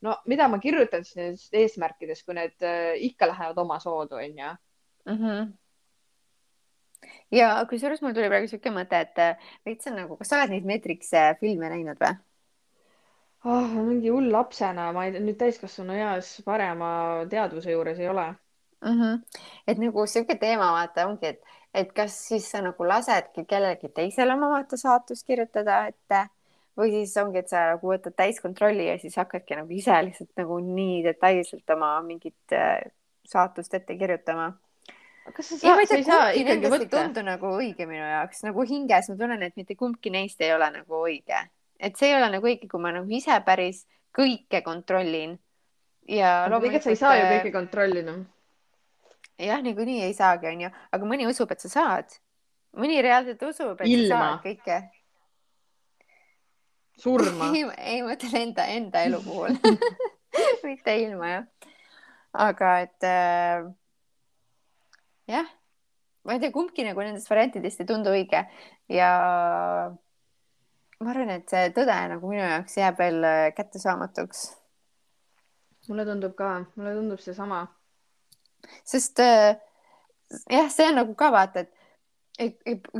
[0.00, 4.52] no mida ma kirjutan siis nendest eesmärkidest, kui need äh, ikka lähevad omasoodu, onju
[5.06, 5.52] mhm
[7.34, 10.54] ja kusjuures mul tuli praegu siuke mõte, et äh, veits on nagu, kas sa oled
[10.54, 12.16] neid Matrix'e filme näinud või?
[13.44, 13.76] oh,.
[13.86, 16.90] mingi hull lapsena, ma ei, nüüd täiskasvanu eas parema
[17.30, 18.96] teadvuse juures ei ole mm.
[19.00, 19.20] -hmm.
[19.66, 24.34] et nagu sihuke teema vaata ongi, et, et kas siis sa nagu lasedki kellelgi teisel
[24.34, 26.26] oma vaata saatust kirjutada ette
[26.78, 30.58] või siis ongi, et sa nagu võtad täiskontrolli ja siis hakkadki nagu ise lihtsalt nagu
[30.62, 32.58] nii detailselt oma mingit
[33.28, 34.52] saatust ette kirjutama
[35.36, 36.86] kas sa saad, sa ei saa ikkagi võtta?
[36.86, 40.52] ei tundu nagu õige minu jaoks, nagu hinges ma tunnen, et mitte kumbki neist ei
[40.54, 41.42] ole nagu õige,
[41.80, 43.84] et see ei ole nagu õige, kui ma nagu ise päris
[44.16, 45.38] kõike kontrollin.
[46.08, 48.18] ja loomulikult sa ei saa ju äh, kõike kontrollida.
[49.48, 52.18] jah, niikuinii ei saagi, onju, aga mõni usub, et sa saad.
[52.76, 54.08] mõni reaalselt usub, et Ilma.
[54.08, 54.78] sa saad kõike.
[56.98, 59.58] surma ei, ei ma ütlen enda, enda elu puhul
[60.68, 61.44] mitte ilma jah.
[62.32, 63.68] aga et äh,
[65.28, 65.48] jah,
[66.24, 68.44] ma ei tea, kumbki nagu nendest variantidest ei tundu õige
[68.92, 69.10] ja
[70.98, 74.44] ma arvan, et see tõde nagu minu jaoks jääb veel kättesaamatuks.
[75.88, 77.66] mulle tundub ka, mulle tundub seesama.
[78.84, 79.56] sest äh,
[80.50, 81.74] jah, see on nagu ka vaata, et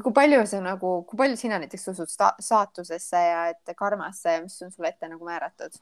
[0.02, 2.10] kui palju sa nagu, kui palju sina näiteks usud
[2.40, 5.78] saatusesse ja et karmasse ja mis on sulle ette nagu määratud?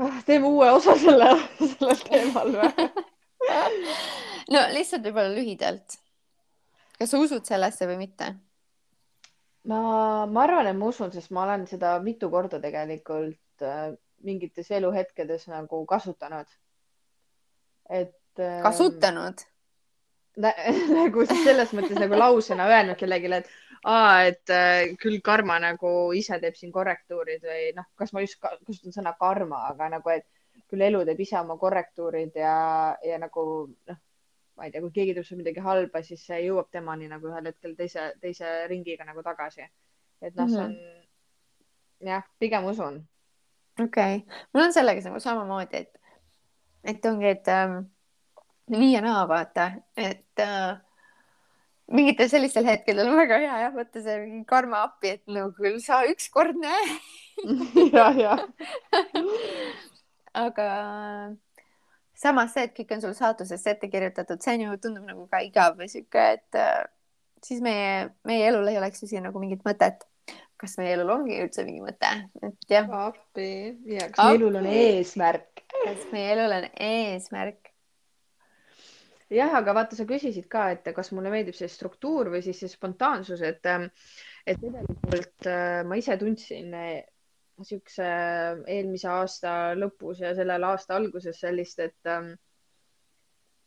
[0.00, 1.34] Ah, teeme uue osa selle,
[1.74, 2.90] sellel teemal või
[4.50, 5.98] no lihtsalt võib-olla lühidalt.
[6.98, 8.32] kas sa usud sellesse või mitte?
[9.70, 9.80] ma,
[10.26, 13.92] ma arvan, et ma usun, sest ma olen seda mitu korda tegelikult äh,
[14.24, 16.48] mingites eluhetkedes nagu kasutanud.
[17.88, 18.60] et äh,.
[18.66, 19.46] kasutanud
[21.00, 23.48] nagu selles mõttes nagu lausena öelnud kellelegi, et
[23.84, 28.38] aa, et äh, küll karma nagu ise teeb siin korrektuurid või noh, kas ma just
[28.40, 30.26] kasutan sõna karma, aga nagu, et
[30.70, 32.54] küll elu teeb ise oma korrektuurid ja,
[33.04, 33.44] ja nagu
[33.90, 34.00] noh,
[34.56, 37.50] ma ei tea, kui keegi teeb sulle midagi halba, siis see jõuab temani nagu ühel
[37.50, 39.68] hetkel teise, teise ringiga nagu tagasi.
[40.20, 42.08] et noh mm -hmm., see on mhm.
[42.08, 43.00] jah, pigem usun.
[43.80, 46.00] okei okay., mul on sellega nagu samamoodi, et,
[46.84, 47.80] et ongi, et ähm,
[48.68, 50.78] nii ja naa, vaata, et äh,
[51.90, 55.80] mingitel sellistel hetkedel on väga hea jah, võtta see mingi karma appi, et no küll
[55.82, 56.82] sa ükskord näe
[57.96, 58.36] ja, ja
[60.36, 60.66] aga
[62.20, 65.40] samas see, et kõik on sul saatusesse ette kirjutatud, see on ju, tundub nagu ka
[65.44, 66.84] igav või sihuke, et äh,
[67.44, 70.06] siis meie, meie elul ei oleks ju siin nagu mingit mõtet.
[70.60, 72.08] kas meie elul ongi üldse mingi mõte,
[72.44, 72.90] et jah.
[73.08, 73.48] appi,
[73.88, 75.62] ja kas meie elul on eesmärk?
[75.72, 77.70] kas meie elul on eesmärk?
[79.32, 82.68] jah, aga vaata, sa küsisid ka, et kas mulle meeldib see struktuur või siis see
[82.68, 83.88] spontaansus, et, ähm,
[84.44, 86.76] et tegelikult äh, ma ise tundsin
[87.60, 92.32] niisuguse äh, eelmise aasta lõpus ja sellel aasta alguses sellist, et ähm,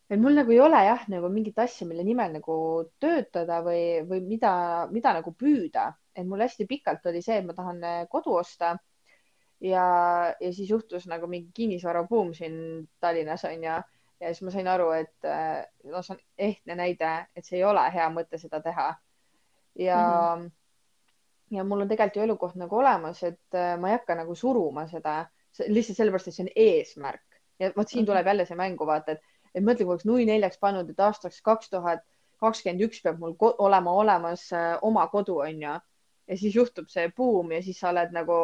[0.09, 2.55] et mul nagu ei ole jah, nagu mingit asja, mille nimel nagu
[3.01, 4.53] töötada või, või mida,
[4.91, 8.75] mida nagu püüda, et mul hästi pikalt oli see, et ma tahan äh, kodu osta.
[9.63, 9.83] ja,
[10.41, 12.55] ja siis juhtus nagu mingi kinnisvarabuum siin
[12.99, 13.77] Tallinnas on ju.
[14.19, 17.63] ja siis ma sain aru, et äh, no see on ehtne näide, et see ei
[17.63, 18.89] ole hea mõte seda teha.
[19.79, 20.51] ja mm, -hmm.
[21.53, 24.87] Ja mul on tegelikult ju elukoht nagu olemas, et äh, ma ei hakka nagu suruma
[24.89, 25.23] seda
[25.67, 28.09] lihtsalt sellepärast, et see on eesmärk ja vot siin mhm.
[28.11, 31.41] tuleb jälle see mängu vaata, et et mõtle, kui oleks nui neljaks pannud, et aastaks
[31.45, 32.01] kaks tuhat
[32.41, 35.75] kakskümmend üks peab mul olema olemas äh, oma kodu, onju.
[36.27, 38.35] ja siis juhtub see buum ja siis sa oled nagu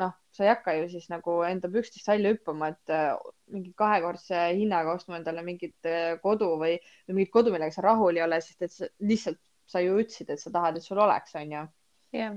[0.00, 3.14] noh, sa ei hakka ju siis nagu enda pükstest välja hüppama, et äh,
[3.52, 6.76] mingi kahekordse hinnaga ostma endale mingit äh, kodu või,
[7.08, 9.40] või mingit kodu, millega sa rahul ei ole, sest et sa, lihtsalt
[9.72, 11.66] sa ju ütlesid, et sa tahad, et sul oleks, onju.
[12.12, 12.36] jah.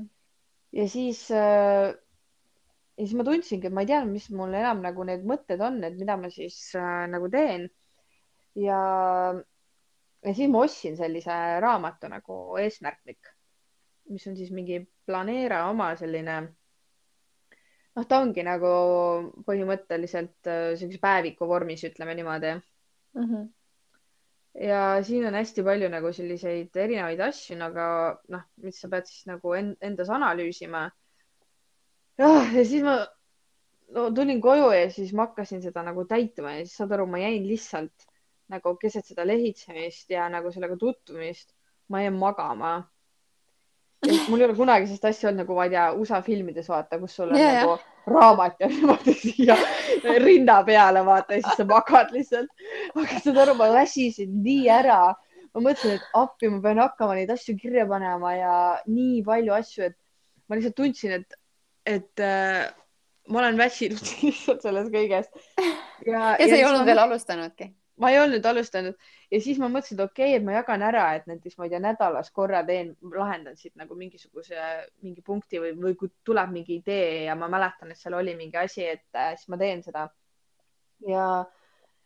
[0.76, 1.94] Ja siis äh,
[2.96, 5.82] ja siis ma tundsingi, et ma ei tea, mis mul enam nagu need mõtted on,
[5.84, 7.68] et mida ma siis äh, nagu teen
[8.60, 8.82] ja,
[10.24, 13.34] ja siis ma ostsin sellise raamatu nagu Eesmärklik,
[14.12, 16.38] mis on siis mingi planeera oma selline,
[17.96, 18.72] noh, ta ongi nagu
[19.48, 23.28] põhimõtteliselt äh, siukse päeviku vormis, ütleme niimoodi mm.
[23.28, 23.52] -hmm.
[24.60, 27.88] Ja siin on hästi palju nagu selliseid erinevaid asju, aga
[28.32, 30.88] noh, mis sa pead siis nagu endas analüüsima.
[32.22, 32.98] jah, ja siis ma
[33.96, 37.20] no, tulin koju ja siis ma hakkasin seda nagu täitma ja siis saad aru, ma
[37.20, 38.08] jäin lihtsalt
[38.54, 41.56] nagu keset seda lehitsemist ja nagu sellega tutvumist,
[41.90, 42.78] ma jäin magama.
[44.30, 47.16] Mul ei ole kunagi sellist asja olnud nagu ma ei tea, USA filmides vaata, kus
[47.18, 47.86] sul on yeah, nagu yeah.
[48.14, 49.58] raamat ja niimoodi siia
[50.24, 52.50] rinna peale vaata ja siis sa magad lihtsalt.
[52.96, 55.00] aga saad aru, ma väsisin nii ära.
[55.56, 58.56] ma mõtlesin, et appi, ma pean hakkama neid asju kirja panema ja
[58.92, 59.96] nii palju asju, et
[60.50, 61.40] ma lihtsalt tundsin, et,
[61.88, 62.66] et äh,
[63.32, 65.32] ma olen väsinud lihtsalt sellest kõigest.
[65.56, 65.72] ja,
[66.12, 66.90] ja, ja sa ei olnud ma...
[66.92, 68.96] veel alustanudki ma ei olnud alustanud
[69.32, 71.74] ja siis ma mõtlesin, et okei okay,, et ma jagan ära, et näiteks ma ei
[71.74, 74.66] tea, nädalas korra teen, lahendan siit nagu mingisuguse
[75.06, 78.60] mingi punkti või, või kui tuleb mingi idee ja ma mäletan, et seal oli mingi
[78.60, 80.10] asi, et äh, siis ma teen seda.
[81.08, 81.28] ja,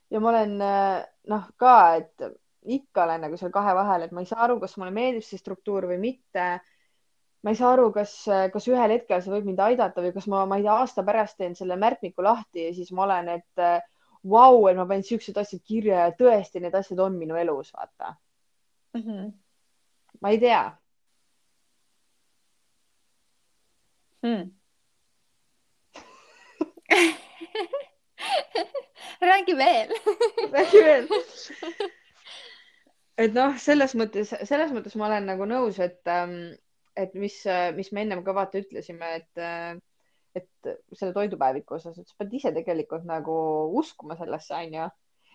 [0.10, 1.00] ja ma olen äh,
[1.34, 2.30] noh ka, et
[2.70, 5.42] ikka olen nagu seal kahe vahel, et ma ei saa aru, kas mulle meeldib see
[5.42, 6.50] struktuur või mitte.
[7.44, 8.14] ma ei saa aru, kas,
[8.54, 11.38] kas ühel hetkel see võib mind aidata või kas ma, ma ei tea, aasta pärast
[11.40, 13.80] teen selle märkmiku lahti ja siis ma olen, et äh,
[14.24, 18.16] vau, et ma panin siuksed asjad kirja ja tõesti need asjad on minu elus, vaata
[18.94, 19.02] mm.
[19.02, 19.32] -hmm.
[20.22, 20.64] ma ei tea
[24.22, 24.52] hmm.
[29.22, 29.90] räägi veel
[30.56, 31.08] räägi veel.
[33.18, 36.56] et noh, selles mõttes, selles mõttes ma olen nagu nõus, et, ähm,
[36.96, 37.44] et mis,
[37.76, 39.76] mis me ennem ka vaata ütlesime, et äh,
[40.40, 43.36] et selle toidupäeviku osas, et sa pead ise tegelikult nagu
[43.80, 44.88] uskuma sellesse, onju.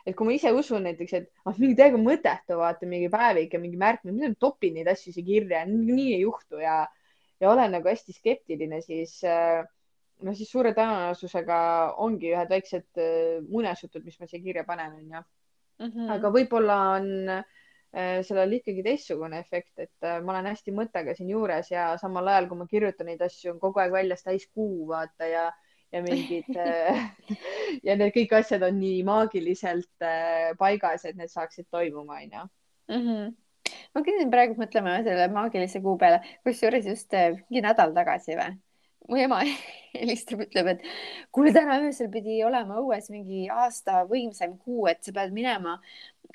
[0.04, 3.60] et kui ma ise usun näiteks, et ah, mingi täiega mõttetu, vaata mingi päevik ja
[3.62, 6.82] mingi märk, mida ma topin neid asju siia kirja, nii ei juhtu ja,
[7.40, 9.22] ja olen nagu hästi skeptiline, siis
[10.24, 11.58] no siis suure tõenäosusega
[12.04, 15.24] ongi ühed väiksed äh, muinasjutud, mis ma siia kirja panen, onju.
[15.84, 16.10] Mhm.
[16.14, 17.63] aga võib-olla on äh, Äh,
[18.26, 22.48] sellel ikkagi teistsugune efekt, et äh, ma olen hästi mõttega siin juures ja samal ajal,
[22.50, 25.44] kui ma kirjutan neid asju, on kogu aeg väljas täis kuu, vaata ja,
[25.94, 27.06] ja mingid äh,
[27.86, 30.08] ja need kõik asjad on nii maagiliselt
[30.58, 32.44] paigas, et need saaksid toimuma, onju
[32.90, 33.32] mhm.
[33.94, 38.54] ma hakkasin praegu mõtlema selle maagilise kuu peale, kusjuures just mingi nädal tagasi või
[39.08, 39.40] mu ema
[39.94, 40.84] helistab, ütleb, et
[41.34, 45.78] kuule, täna öösel pidi olema õues mingi aasta võimsaim kuu, et sa pead minema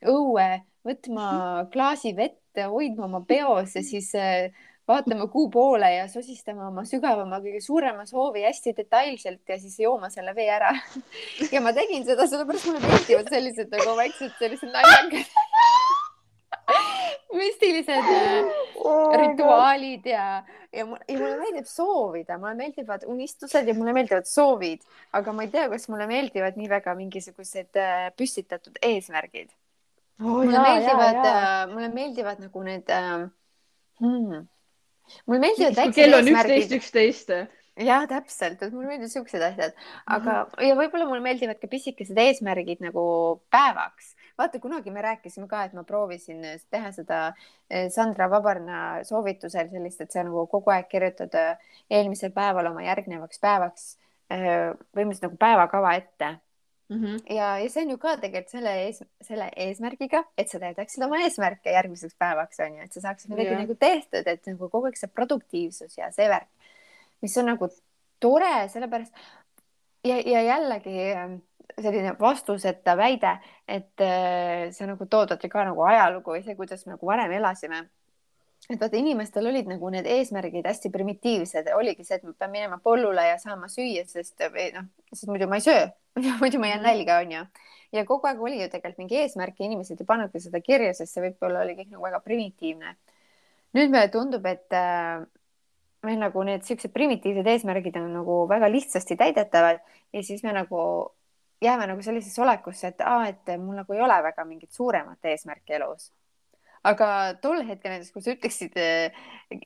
[0.08, 0.50] õue,
[0.88, 1.30] võtma
[1.74, 4.50] klaasi vett, hoidma oma peos ja siis äh,
[4.90, 10.10] vaatama kuu poole ja sosistama oma sügavama, kõige suurema soovi hästi detailselt ja siis jooma
[10.14, 10.72] selle vee ära.
[11.54, 15.28] ja ma tegin seda, sellepärast mulle meeldivad sellised nagu väiksed sellised naljakad
[17.40, 18.08] müstilised
[18.82, 20.42] oh rituaalid ja,
[20.74, 24.82] ja, ja mulle meeldib soovida, mulle meeldivad unistused ja mulle meeldivad soovid,
[25.14, 29.54] aga ma ei tea, kas mulle meeldivad nii väga mingisugused äh, püstitatud eesmärgid
[30.20, 30.26] oh,.
[30.28, 33.14] mulle jaa, meeldivad, äh, mulle meeldivad nagu need äh,
[34.02, 34.44] hmm,
[35.26, 37.34] mulle meeldivad väiksed kell on üksteist, üksteist.
[37.80, 40.66] Jah, täpselt, et mulle meeldivad siuksed asjad, aga mm -hmm.
[40.68, 43.04] ja võib-olla mulle meeldivad ka pisikesed eesmärgid nagu
[43.56, 44.16] päevaks.
[44.38, 47.34] Vaata, kunagi me rääkisime ka, et ma proovisin teha seda
[47.90, 51.36] Sandra Vabarna soovitusel sellist, et sa nagu kogu aeg kirjutad
[51.90, 53.98] eelmisel päeval oma järgnevaks päevaks
[54.30, 56.40] põhimõtteliselt nagu päevakava ette
[56.90, 57.04] mm.
[57.06, 57.36] -hmm.
[57.36, 61.22] ja, ja see on ju ka tegelikult selle ees, selle eesmärgiga, et sa täidaksid oma
[61.26, 63.62] eesmärke järgmiseks päevaks on ju, et sa saaksid midagi yeah.
[63.62, 66.50] nagu tehtud, et nagu kogu aeg see produktiivsus ja see värk,
[67.22, 67.70] mis on nagu
[68.20, 69.14] tore, sellepärast
[70.04, 70.98] ja, ja jällegi
[71.80, 76.96] selline vastuseta väide, et äh, sa nagu tood ka nagu ajalugu või see, kuidas me
[76.96, 77.86] nagu varem elasime.
[78.70, 82.78] et vaata, inimestel olid nagu need eesmärgid hästi primitiivsed, oligi see, et ma pean minema
[82.84, 85.88] põllule ja saama süüa, sest või noh, sest muidu ma ei söö
[86.42, 86.88] muidu ma jään mhm.
[86.90, 87.46] nälga, onju.
[87.92, 91.16] ja kogu aeg oli ju tegelikult mingi eesmärk ja inimesed ei pannudki seda kirja, sest
[91.16, 92.96] see võib-olla oli kõik nagu väga primitiivne.
[93.78, 95.22] nüüd meile tundub, et äh,
[96.06, 99.82] meil nagu need siuksed primitiivsed eesmärgid on nagu väga lihtsasti täidetavad
[100.14, 100.82] ja siis me nagu
[101.62, 105.76] jääme nagu sellisesse olekusse, et aa, et mul nagu ei ole väga mingit suuremat eesmärki
[105.80, 106.12] elus.
[106.84, 109.18] aga tol hetkel näiteks, kui sa ütleksid eh,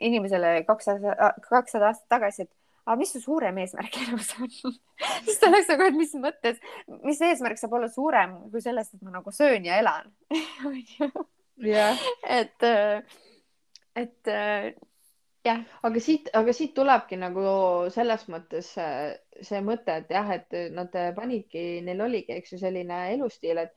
[0.01, 2.51] inimesele kakssada, kakssada aastat tagasi, et
[2.85, 4.49] aga mis su suurem eesmärk elus on?
[5.25, 6.63] Siis ta oleks nagu, et mis mõttes,
[7.03, 10.09] mis eesmärk saab olla suurem kui sellest, et ma nagu söön ja elan
[11.73, 12.07] jah.
[12.27, 12.67] et,
[14.03, 14.33] et
[15.43, 17.45] jah, aga siit, aga siit tulebki nagu
[17.93, 22.99] selles mõttes see, see mõte, et jah, et nad panidki, neil oligi, eks ju, selline
[23.15, 23.75] elustiil, et,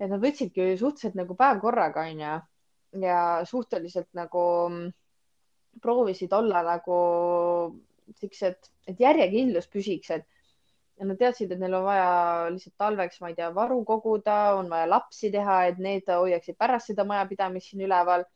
[0.00, 2.34] et nad võtsidki suhteliselt nagu päev korraga, onju,
[3.04, 4.44] ja suhteliselt nagu
[5.82, 6.98] proovisid olla nagu
[8.20, 10.26] siuksed, et järjekindlus püsiks, et
[10.98, 12.08] ja nad teadsid, et neil on vaja
[12.54, 16.92] lihtsalt talveks, ma ei tea, varu koguda, on vaja lapsi teha, et need hoiaksid pärast
[16.92, 18.26] seda majapidamist siin üleval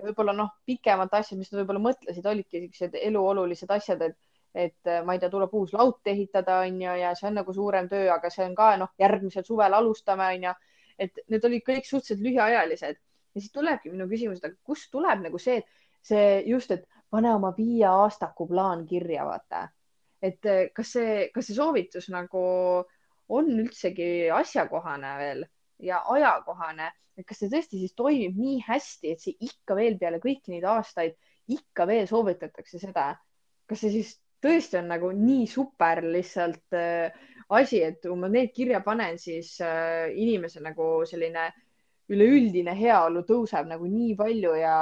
[0.00, 4.16] võib-olla noh, pikemad asjad, mis nad võib-olla mõtlesid, olidki siuksed eluolulised asjad, et,
[4.54, 8.06] et ma ei tea, tuleb uus laut ehitada, onju, ja see on nagu suurem töö,
[8.14, 10.54] aga see on ka noh, järgmisel suvel alustame, onju.
[11.00, 12.96] et need olid kõik suhteliselt lühiajalised
[13.34, 15.60] ja siis tulebki minu küsimus, et kust tuleb nagu see,
[16.04, 19.68] see just, et pane oma viie aastaku plaan kirja, vaata.
[20.22, 22.40] et kas see, kas see soovitus nagu
[23.28, 25.44] on üldsegi asjakohane veel
[25.78, 30.20] ja ajakohane et kas see tõesti siis toimib nii hästi, et see ikka veel peale
[30.22, 31.16] kõiki neid aastaid
[31.50, 33.12] ikka veel soovitatakse seda.
[33.68, 37.12] kas see siis tõesti on nagu nii super lihtsalt äh,
[37.54, 41.50] asi, et kui ma need kirja panen, siis äh, inimese nagu selline
[42.10, 44.78] üleüldine heaolu tõuseb nagu nii palju ja,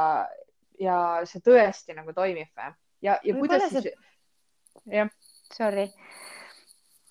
[0.81, 2.75] ja see tõesti nagu toimib või?
[3.03, 3.95] ja, ja kuidas siis see...,
[4.99, 5.13] jah.
[5.55, 5.89] Sorry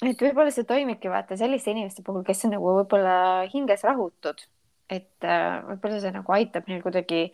[0.06, 3.18] et võib-olla see toimibki vaata selliste inimeste puhul, kes on nagu võib-olla
[3.50, 4.46] hinges rahutud
[4.92, 7.28] et äh, võib-olla see nagu aitab neil kuidagi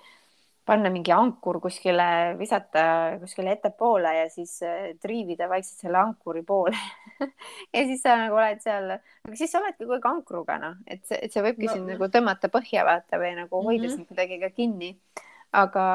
[0.64, 2.06] panna mingi ankur kuskile,
[2.40, 2.84] visata
[3.20, 6.78] kuskile ettepoole ja siis äh, triivida vaikselt selle ankuri poole
[7.76, 11.04] ja siis sa nagu oled seal, aga siis sa oledki kogu aeg ankruga noh, et
[11.10, 11.76] see, et see võibki no.
[11.76, 13.96] sind nagu tõmmata põhja vaata või nagu hoida mm -hmm.
[13.98, 14.96] sind kuidagi ka kinni.
[15.54, 15.86] Aga,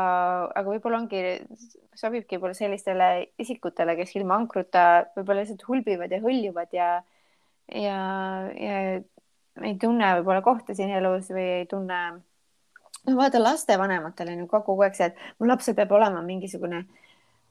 [0.54, 1.22] aga võib-olla ongi,
[1.98, 3.08] sobibki võib-olla sellistele
[3.42, 4.84] isikutele, kes ilma ankruta
[5.16, 6.90] võib-olla lihtsalt hulbivad ja hõljuvad ja
[7.74, 7.98] ja,
[8.54, 8.78] ja
[9.64, 11.98] ei tunne võib-olla kohta siin elus või ei tunne.
[13.08, 16.84] no vaata, lastevanematel on ju kogu aeg see, et mu lapsel peab olema mingisugune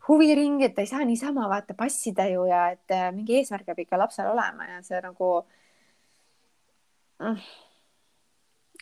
[0.08, 3.84] huviring, et ta ei saa niisama vaata passida ju ja et äh, mingi eesmärk peab
[3.84, 5.32] ikka lapsel olema ja see nagu.
[7.20, 7.40] Mm.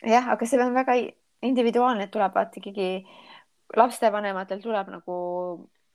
[0.04, 0.98] jah, aga see on väga
[1.48, 2.90] individuaalne, et tuleb vaata ikkagi
[3.76, 5.16] lastevanematel tuleb nagu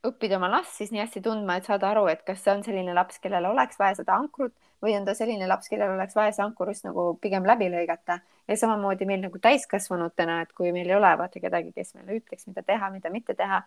[0.07, 2.95] õppida oma last siis nii hästi tundma, et saada aru, et kas see on selline
[2.97, 6.45] laps, kellel oleks vaja seda ankrut või on ta selline laps, kellel oleks vaja see
[6.45, 8.21] ankur just nagu pigem läbi lõigata.
[8.49, 12.49] Ja samamoodi meil nagu täiskasvanutena, et kui meil ei ole vaata kedagi, kes meile ütleks,
[12.49, 13.61] mida teha, mida mitte teha,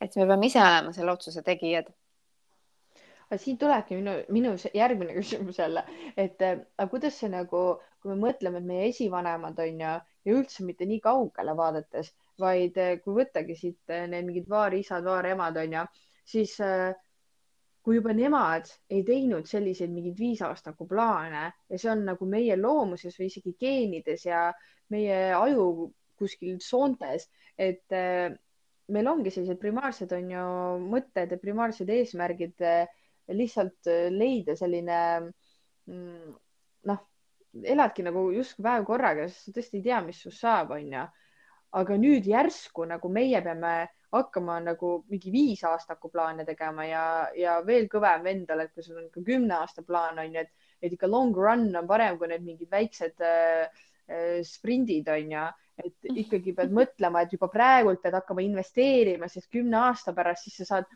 [0.00, 1.90] et me peame ise olema selle otsuse tegijad.
[3.30, 5.82] Aga siin tulebki minu, minu järgmine küsimus jälle,
[6.16, 7.64] et aga kuidas see nagu,
[8.00, 12.76] kui me mõtleme, et meie esivanemad on ju ja üldse mitte nii kaugele vaadates, vaid
[13.04, 15.84] kui võttagi siit need mingid vaarisad, vaaremad on ju,
[16.34, 16.56] siis
[17.80, 23.16] kui juba nemad ei teinud selliseid mingeid viisaastaku plaane ja see on nagu meie loomuses
[23.16, 24.50] või isegi geenides ja
[24.92, 25.88] meie aju
[26.20, 27.88] kuskil soontes, et
[28.90, 30.44] meil ongi sellised primaarsed on ju
[30.92, 32.60] mõtted ja primaarsed eesmärgid
[33.30, 34.98] lihtsalt leida selline
[35.86, 36.34] mm,
[36.90, 37.00] noh,
[37.74, 41.06] eladki nagu justkui päev korraga, sest sa tõesti ei tea, mis sinust saab, onju.
[41.80, 43.72] aga nüüd järsku nagu meie peame
[44.10, 47.04] hakkama nagu mingi viis aastaku plaane tegema ja,
[47.36, 50.50] ja veel kõvem endale, et kui sul on ikka kümne aasta plaan on ju, et,
[50.82, 55.44] et ikka long run on parem kui need mingid väiksed äh, äh, sprindid on ju,
[55.84, 60.58] et ikkagi pead mõtlema, et juba praegult pead hakkama investeerima, sest kümne aasta pärast siis
[60.62, 60.90] sa saad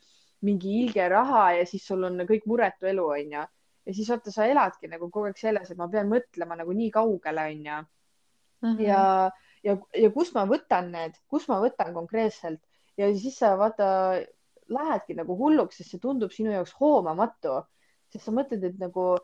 [0.44, 3.44] mingi ilge raha ja siis sul on kõik muretu elu on ju.
[3.86, 6.90] Ja siis vaata, sa eladki nagu kogu aeg selles, et ma pean mõtlema nagu nii
[6.90, 8.70] kaugele on ju mm.
[8.70, 8.80] -hmm.
[8.86, 9.30] ja,
[9.62, 12.60] ja, ja kust ma võtan need, kust ma võtan konkreetselt
[12.96, 13.86] ja siis sa vaata,
[14.68, 17.60] lähedki nagu hulluks, sest see tundub sinu jaoks hoomamatu,
[18.12, 19.14] sest sa mõtled, et nagu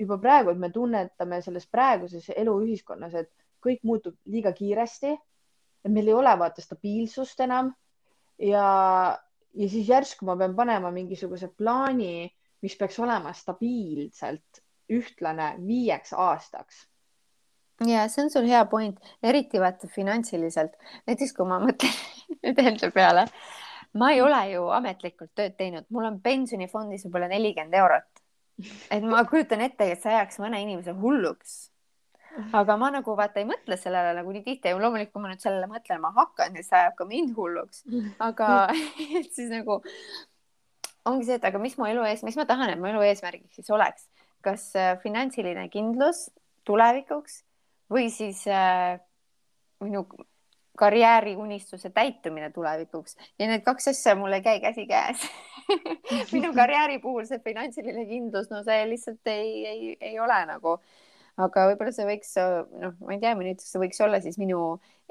[0.00, 3.30] juba praegu, et me tunnetame selles praeguses eluühiskonnas, et
[3.64, 5.16] kõik muutub liiga kiiresti.
[5.88, 7.70] meil ei ole vaata stabiilsust enam
[8.38, 8.64] ja,
[9.54, 12.28] ja siis järsku ma pean panema mingisuguse plaani,
[12.62, 16.86] mis peaks olema stabiilselt ühtlane viieks aastaks
[17.86, 20.76] ja see on sul hea point, eriti vaata finantsiliselt,
[21.08, 21.96] näiteks kui ma mõtlen
[22.44, 23.26] nüüd enda peale,
[23.96, 28.24] ma ei ole ju ametlikult tööd teinud, mul on pensionifondis võib-olla nelikümmend eurot.
[28.92, 31.70] et ma kujutan ette, et see ajaks mõne inimese hulluks
[32.54, 35.66] aga ma nagu vaata ei mõtle sellele nagu nii tihti loomulikult, kui ma nüüd sellele
[35.70, 37.82] mõtlema hakkan, siis see ajab ka mind hulluks.
[38.22, 38.50] aga
[39.18, 39.80] et siis nagu
[41.08, 43.60] ongi see, et aga mis mu elu ees, mis ma tahan, et mu elu eesmärgiks
[43.60, 44.08] siis oleks,
[44.44, 46.28] kas äh, finantsiline kindlus
[46.68, 47.42] tulevikuks
[47.92, 48.98] või siis äh,
[49.84, 50.04] minu
[50.80, 53.16] karjääriunistuse täitumine tulevikuks?
[53.38, 55.26] Ja need kaks asja mul ei käi käsikäes
[56.34, 60.98] minu karjääri puhul see finantsiline kindlus, no see lihtsalt ei, ei, ei ole nagu äh,
[61.44, 64.60] aga võib-olla see võiks, noh, ma ei tea, näiteks see võiks olla siis minu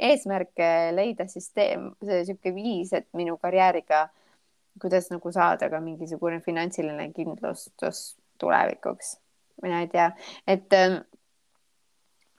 [0.09, 0.61] eesmärk
[0.95, 4.07] leida süsteem, see niisugune viis, et minu karjääriga,
[4.81, 9.17] kuidas nagu saada ka mingisugune finantsiline kindlustus tulevikuks.
[9.61, 10.11] mina ei tea,
[10.47, 11.01] et ähm,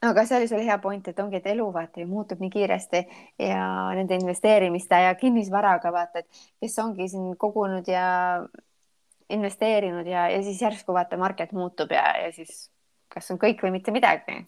[0.01, 3.01] aga see oli sul hea point, et ongi, et elu vaata ju muutub nii kiiresti
[3.45, 8.05] ja nende investeerimiste ja kinnisvaraga vaata, et kes ongi siin kogunud ja
[9.31, 12.71] investeerinud ja, ja siis järsku vaata market muutub ja, ja siis
[13.11, 14.41] kas on kõik või mitte midagi.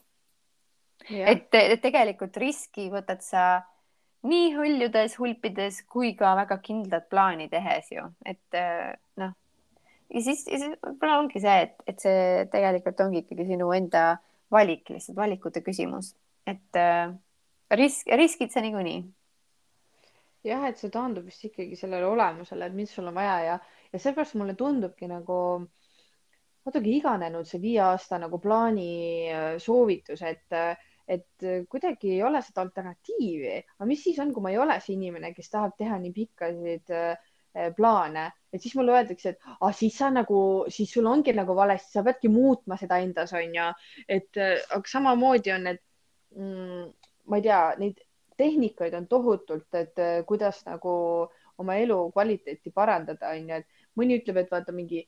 [1.09, 3.61] et, et tegelikult riski võtad sa
[4.27, 9.33] nii hõljudes, hulpides kui ka väga kindlat plaani tehes ju, et eh, noh,
[10.13, 14.05] ja siis, ja siis võib-olla ongi see, et, et see tegelikult ongi ikkagi sinu enda
[14.53, 16.13] valik, lihtsalt valikute küsimus,
[16.47, 17.11] et äh,
[17.73, 19.03] risk, riskid sa niikuinii.
[20.47, 23.59] jah, et see taandub vist ikkagi sellele olemusele, et mis sul on vaja ja,
[23.91, 25.71] ja seepärast mulle tundubki nagu äh,
[26.67, 28.89] natuke iganenud see viie aasta nagu plaani
[29.31, 30.47] äh, soovitus, et,
[31.07, 33.57] et kuidagi ei ole seda alternatiivi.
[33.77, 36.93] aga mis siis on, kui ma ei ole see inimene, kes tahab teha nii pikkasid
[36.95, 37.17] äh,
[37.75, 40.39] plaane, et siis mulle öeldakse, et ah, siis sa nagu,
[40.73, 43.69] siis sul ongi nagu valesti, sa peadki muutma seda endas, onju.
[44.07, 45.83] et äh, aga samamoodi on, et
[46.37, 46.89] mm,
[47.29, 48.01] ma ei tea, neid
[48.37, 50.93] tehnikaid on tohutult, et kuidas nagu
[51.61, 55.03] oma elu kvaliteeti parandada, onju, et mõni ütleb, et vaata mingi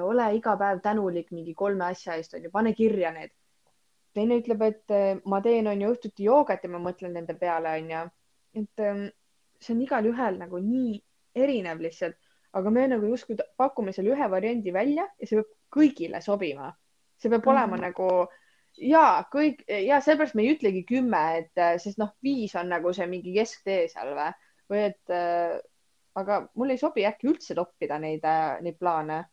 [0.00, 3.34] ole iga päev tänulik mingi kolme asja eest onju, pane kirja need.
[4.16, 8.02] Teine ütleb, et eh, ma teen onju õhtuti joogat ja ma mõtlen nende peale onju.
[8.60, 9.06] et ehm,
[9.62, 10.98] see on igalühel nagu nii
[11.38, 12.16] erinev lihtsalt,
[12.58, 16.74] aga me nagu justkui pakume selle ühe variandi välja ja see peab kõigile sobima.
[17.16, 17.52] see peab mm -hmm.
[17.52, 18.28] olema nagu
[18.76, 22.92] ja kõik ja sellepärast me ei ütlegi kümme, et eh, sest noh, viis on nagu
[22.92, 24.32] see mingi kesktee seal või,
[24.70, 25.14] või et
[26.14, 28.24] aga mul ei sobi äkki üldse toppida neid,
[28.62, 29.24] neid plaane.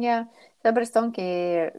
[0.00, 0.22] Ja
[0.62, 1.26] sellepärast ongi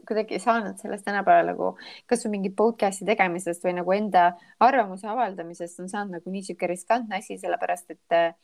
[0.06, 1.70] kuidagi saanud sellest tänapäeval nagu
[2.10, 4.24] kas või mingi podcast'i tegemisest või nagu enda
[4.62, 8.34] arvamuse avaldamisest on saanud nagu nii sihuke riskantne asi, sellepärast et äh,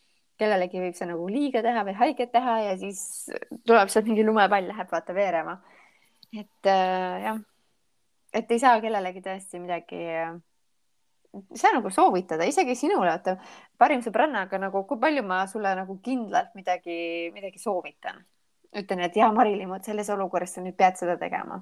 [0.41, 3.03] kellelegi võib see nagu liiga teha või haiget teha ja siis
[3.69, 5.61] tuleb sealt mingi lumepall läheb vaata veerema.
[6.33, 7.41] et äh, jah,
[8.33, 10.39] et ei saa kellelegi tõesti midagi äh,
[11.55, 13.37] saa nagu soovitada isegi sinule, vaata
[13.79, 18.25] parim sõbrannaga nagu, kui palju ma sulle nagu kindlalt midagi, midagi soovitan.
[18.77, 21.61] Ütlen, et ja Mari-Liim, vot selles olukorras sa nüüd pead seda tegema.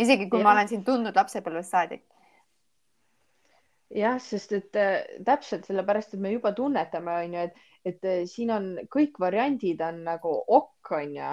[0.00, 0.46] isegi kui ja.
[0.46, 2.04] ma olen sind tundnud lapsepõlvest saadik.
[3.90, 8.52] jah, sest et äh, täpselt sellepärast, et me juba tunnetame, onju, et, et äh, siin
[8.54, 11.30] on kõik variandid on nagu ok, onju,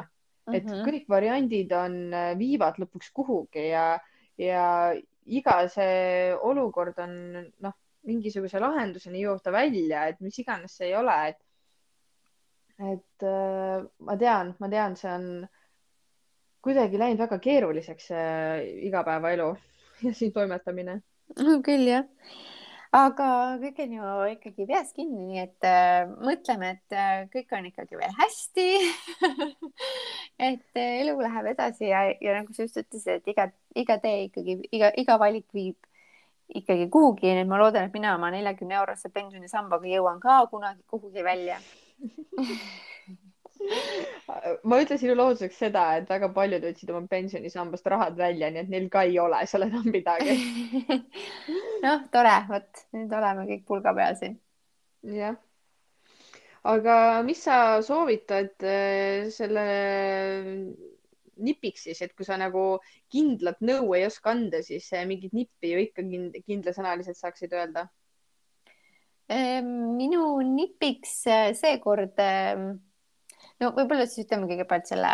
[0.54, 0.86] et mm -hmm.
[0.90, 4.00] kõik variandid on, äh, viivad lõpuks kuhugi ja,
[4.38, 4.96] ja
[5.26, 7.14] iga see olukord on
[7.60, 7.76] noh,
[8.08, 11.40] mingisuguse lahenduseni jõuab ta välja, et mis iganes see ei ole, et
[12.80, 15.48] et äh, ma tean, ma tean, see on
[16.62, 18.28] kuidagi läinud väga keeruliseks see
[18.90, 19.50] igapäevaelu
[20.06, 21.02] ja siin toimetamine.
[21.66, 22.06] küll jah
[22.96, 27.68] aga kõik on ju ikkagi peas kinni, nii et äh, mõtleme, et äh, kõik on
[27.70, 28.68] ikkagi veel hästi
[30.50, 34.28] et äh, elu läheb edasi ja, ja nagu sa just ütlesid, et iga, iga tee
[34.30, 35.78] ikkagi, iga, iga valik viib
[36.48, 40.82] ikkagi kuhugi, nii et ma loodan, et mina oma neljakümne eurose pensionisambaga jõuan ka kunagi
[40.88, 41.60] kuhugi välja
[44.68, 48.72] ma ütlen sinu lohutuseks seda, et väga paljud võtsid oma pensionisambast rahad välja, nii et
[48.74, 50.36] neil ka ei ole seal enam midagi
[51.86, 54.38] noh, tore, vot nüüd oleme kõik pulga peal siin.
[55.18, 55.38] jah.
[56.76, 59.66] aga mis sa soovitad äh, selle
[61.38, 62.80] nipiks siis, et kui sa nagu
[63.14, 67.88] kindlat nõu ei oska anda, siis mingit nippi ju ikka kind, kindlasõnaliselt saaksid öelda
[69.30, 72.70] minu nipiks äh, seekord, ehm,
[73.60, 75.14] no võib-olla siis ütleme kõigepealt selle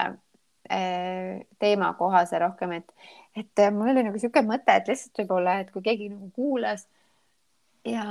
[0.69, 2.91] äh, teema kohase rohkem, et,
[3.35, 6.85] et äh, mul oli nagu niisugune mõte, et lihtsalt võib-olla, et kui keegi nagu kuulas
[7.87, 8.05] ja,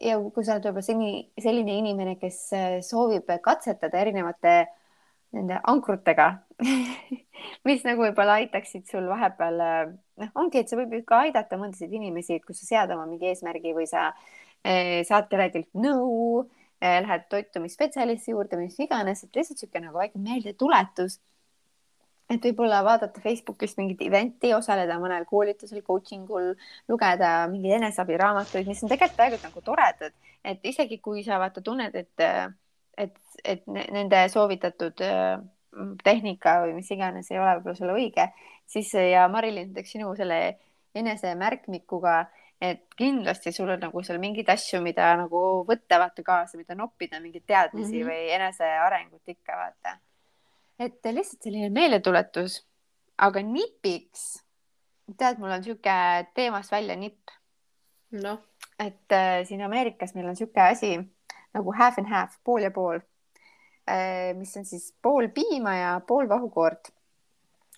[0.00, 1.10] ja kui sa oled võib-olla seni
[1.42, 2.46] selline inimene, kes
[2.86, 4.54] soovib katsetada erinevate
[5.34, 6.28] nende ankrutega
[7.66, 9.58] mis nagu võib-olla aitaksid sul vahepeal,
[10.22, 13.32] noh, ongi, et see võib ju ka aidata mõndasid inimesi, kui sa sead oma mingi
[13.32, 14.32] eesmärgi või sa äh,
[14.64, 16.44] saad kellelgi nõu,
[16.80, 21.20] eh, lähed toitumisspetsialisti juurde, mis iganes, et lihtsalt niisugune nagu väike meeldetuletus.
[22.32, 26.54] et võib-olla vaadata Facebookist mingit event'i, osaleda mõnel koolitusel, coaching ul,
[26.88, 31.94] lugeda mingeid eneseabiraamatuid, mis on tegelikult tegelikult nagu toredad, et isegi kui sa vaata tunned,
[31.94, 32.24] et,
[32.96, 35.36] et, et nende soovitatud eh,
[36.02, 38.26] tehnika või mis iganes ei ole võib-olla sulle õige,
[38.66, 40.40] siis ja Marilyn, näiteks sinu selle
[40.94, 42.22] enesemärkmikuga
[42.60, 47.20] et kindlasti sul on nagu seal mingeid asju, mida nagu võtta vaata kaasa, mida noppida,
[47.22, 48.10] mingeid teadmisi mm -hmm.
[48.10, 49.98] või enesearengut ikka vaata.
[50.78, 52.64] et lihtsalt selline meeldetuletus,
[53.18, 54.44] aga nipiks,
[55.16, 57.30] tead, mul on sihuke teemast välja nipp.
[58.10, 58.38] noh.
[58.78, 60.98] et äh, siin Ameerikas meil on sihuke asi
[61.54, 62.98] nagu half and half, pool ja pool
[63.90, 66.88] äh,, mis on siis pool piima ja pool vahukoort.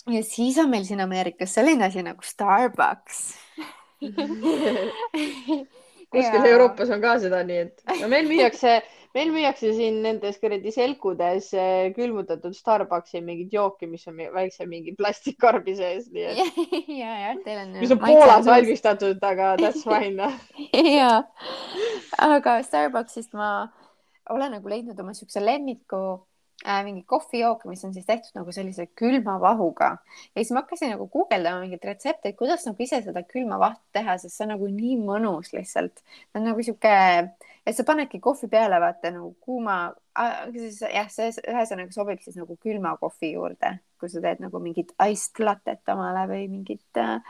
[0.06, 3.34] ja siis on meil siin Ameerikas selline asi nagu Starbucks
[6.12, 6.50] kuskil ja...
[6.52, 8.76] Euroopas on ka seda, nii et no meil müüakse,
[9.16, 14.94] meil müüakse siin nendes kuradi selkudes eh, külmutatud Starbucksi mingit jooki, mis on väikse mingi
[14.98, 16.38] plastikkarbi sees, nii et.
[17.02, 17.74] ja, ja teil on.
[17.80, 20.30] mis on Poolas valmistatud, aga that's fine
[21.00, 21.10] ja,
[22.28, 23.50] aga Starbucksist ma
[24.30, 26.02] olen nagu leidnud oma siukse lemmiku
[26.64, 31.08] mingi kohvijook, mis on siis tehtud nagu sellise külma vahuga ja siis ma hakkasin nagu
[31.12, 34.70] guugeldama mingeid retsepte, et kuidas nagu ise seda külma vahtu teha, sest see on nagu
[34.72, 36.00] nii mõnus lihtsalt.
[36.32, 36.94] ta on nagu sihuke,
[37.66, 39.76] et sa panedki kohvi peale, vaata nagu kuuma,
[40.16, 45.44] jah, see ühesõnaga sobib siis nagu külma kohvi juurde, kui sa teed nagu mingit iced
[45.44, 47.20] latte't omale või mingit äh,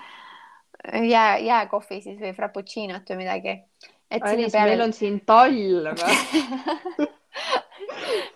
[1.02, 3.58] jää, jääkohvi siis või frappuccinot või midagi.
[4.06, 5.98] Alice peale..., meil on siin talv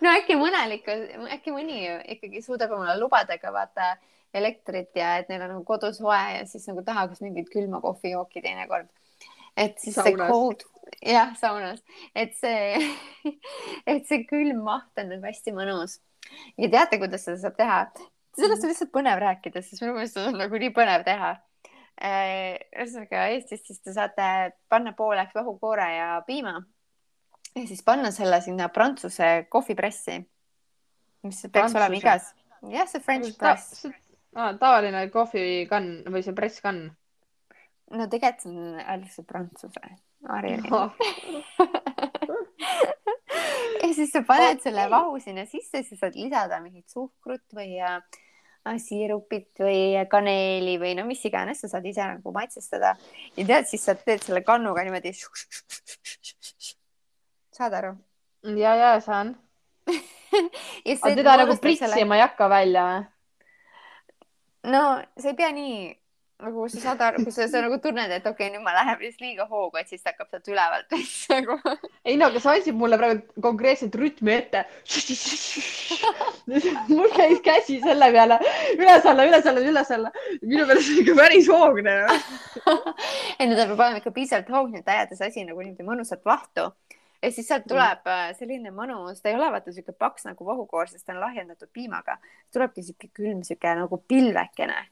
[0.03, 0.97] no äkki mõnel ikka,
[1.37, 1.83] äkki mõni
[2.17, 3.95] ikkagi suudab omale lubada ka vaata
[4.37, 8.43] elektrit ja et neil on nagu kodus soe ja siis nagu tahaks mingit külma kohvijooki
[8.45, 8.89] teinekord.
[9.57, 10.13] et siis saunas.
[10.13, 10.63] see cold,
[11.03, 11.83] jah, saunas,
[12.15, 12.79] et see,
[13.91, 15.99] et see külm maht on nagu hästi mõnus.
[16.57, 17.85] ja teate, kuidas seda saab teha?
[18.39, 21.35] sellest on lihtsalt põnev rääkida, sest minu meelest on nagu nii põnev teha
[21.99, 26.61] äh, ühesõnaga Eestis siis te saate panna pooleks vahukoore ja piima
[27.57, 30.21] ja siis panna selle sinna Prantsuse kohvipressi,
[31.27, 31.81] mis peaks Prantsuse.
[31.81, 32.31] olema igas,
[32.71, 33.97] jah, see French press ta,.
[34.31, 36.85] Ah, tavaline kohvikann või see presskann.
[37.91, 39.95] no tegelikult on öeldakse Prantsuse,
[40.29, 40.85] Harili no.
[43.83, 47.99] ja siis sa paned selle vahu sinna sisse, siis saad lisada mingit suhkrut või äh,
[48.79, 52.95] siirupit või kaneeli või no mis iganes, sa saad ise nagu maitsestada
[53.37, 55.15] ja tead, siis sa teed selle kannuga niimoodi
[57.61, 57.95] saad aru?
[58.65, 59.37] ja, ja saan
[60.31, 62.17] aga teda nagu pritsima selle...
[62.17, 63.01] ei hakka välja või?
[64.75, 64.85] no
[65.19, 65.81] sa ei pea nii
[66.41, 68.97] nagu sa saad aru, kui sa, sa nagu tunned, et okei okay,, nüüd ma lähen
[69.01, 70.95] vist liiga hoogu, et siis ta hakkab sealt ülevalt
[71.33, 71.57] nagu.
[72.09, 74.63] ei no, aga sa andsid mulle praegu konkreetselt rütmi ette.
[76.95, 78.41] mul käis käsi selle peale
[78.77, 80.13] üles-alla, üles-alla, üles-alla.
[80.41, 85.19] minu meelest ikka päris hoogne ei no ta peab olema ikka piisavalt hoogne, et ajada
[85.19, 86.71] see asi nagu niimoodi mõnusalt vahtu
[87.23, 88.37] ja siis sealt tuleb mm.
[88.39, 92.19] selline mõnus, ta ei ole vaata sihuke paks nagu vahukoor, sest ta on lahjendatud piimaga.
[92.53, 94.87] tulebki sihuke külm, sihuke nagu pilvekene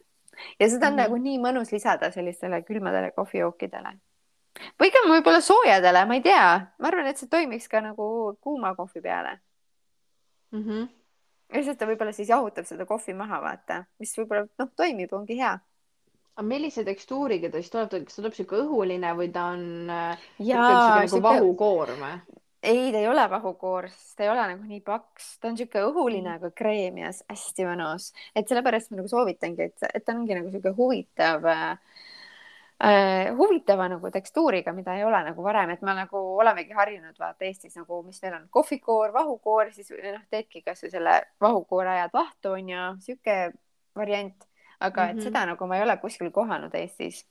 [0.61, 1.03] ja seda on mm.
[1.03, 3.97] nagu nii mõnus lisada sellistele külmadele kohvijookidele.
[4.81, 6.47] või ka võib-olla soojadele, ma ei tea,
[6.79, 9.39] ma arvan, et see toimiks ka nagu kuuma kohvi peale
[10.51, 10.63] mm.
[10.65, 10.89] -hmm.
[11.55, 15.59] lihtsalt ta võib-olla siis jahutab seda kohvi maha, vaata, mis võib-olla noh, toimib, ongi hea
[16.39, 20.27] aga millise tekstuuriga ta siis tuleb, kas ta tuleb sihuke õhuline või ta on äh,
[20.47, 22.13] Jaa, nagu vahukoor või?
[22.63, 25.83] ei, ta ei ole vahukoor, sest ta ei ole nagu nii paks, ta on sihuke
[25.89, 30.51] õhuline, aga kreemias, hästi mõnus, et sellepärast ma nagu soovitangi, et, et ta ongi nagu
[30.53, 32.03] sihuke huvitav äh,
[32.87, 37.47] äh, huvitava nagu tekstuuriga, mida ei ole nagu varem, et me nagu olemegi harjunud vaata
[37.47, 42.55] Eestis nagu, mis meil on kohvikoor, vahukoor, siis noh, teedki kasvõi selle vahukoore ajad vahtu
[42.59, 43.41] onju, sihuke
[43.99, 44.49] variant
[44.81, 45.11] aga mm -hmm.
[45.11, 45.25] et mhm.
[45.25, 47.27] seda nagu ma ei ole kuskil kohanud Eestis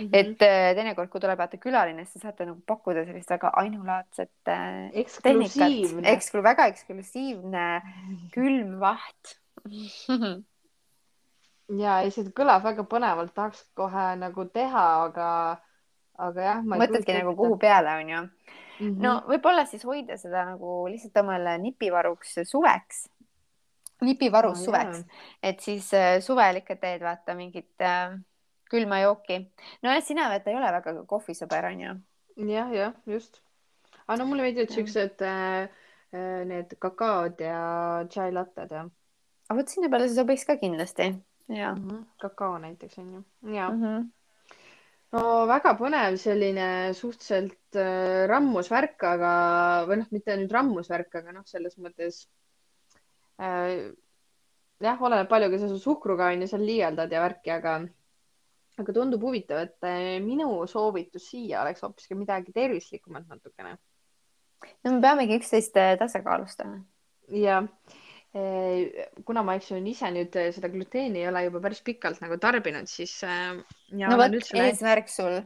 [0.00, 0.06] mm.
[0.06, 0.10] -hmm.
[0.12, 4.48] et äh, teinekord, kui tuleb vaata külaline, siis te saate nagu pakkuda sellist väga ainulaadset
[4.48, 4.90] äh,
[5.22, 7.82] tehnikat, eksklu-, väga eksklusiivne
[8.34, 9.38] külm vaht
[11.82, 15.30] ja ei, see kõlab väga põnevalt, tahaks kohe nagu teha, aga,
[16.28, 18.30] aga jah, mõtledki nagu kuhu peale onju mm.
[18.78, 19.02] -hmm.
[19.02, 23.08] no võib-olla siis hoida seda nagu lihtsalt omale nipivaruks suveks.
[24.04, 25.04] Nipivarus Oh, suveks,
[25.42, 28.18] et siis äh, suvel ikka teed vaata mingit äh,
[28.70, 29.40] külma jooki.
[29.82, 31.96] nojah, sina vaata ei ole väga kohvisõber onju.
[32.50, 33.40] jah, jah, just.
[34.06, 35.68] aga no mulle meeldivad siuksed äh,
[36.12, 38.84] äh, need kakaod ja chai latted ja
[39.46, 41.10] aga vot sinna peale see sobiks ka kindlasti.
[41.48, 41.88] ja mm.
[41.88, 42.04] -hmm.
[42.20, 43.24] kakao näiteks onju.
[43.54, 43.82] ja mm.
[43.82, 44.06] -hmm.
[45.12, 49.32] no väga põnev selline suhteliselt äh, rammus värk, aga
[49.88, 52.26] või noh, mitte nüüd rammus värk, aga noh, selles mõttes
[53.38, 57.78] jah, oleneb palju, kui sa su suhkruga on ju seal liialdad ja värki, aga
[58.76, 63.76] aga tundub huvitav, et äh, minu soovitus siia oleks hoopiski midagi tervislikumat natukene
[64.84, 66.80] no me peamegi üksteist äh, tasakaalustama.
[67.28, 67.62] ja
[68.34, 72.38] eh, kuna ma, eks ju, ise nüüd seda gluteeni ei ole juba päris pikalt nagu
[72.42, 73.56] tarbinud, siis äh,
[73.92, 75.40] no vot, eesmärk sul.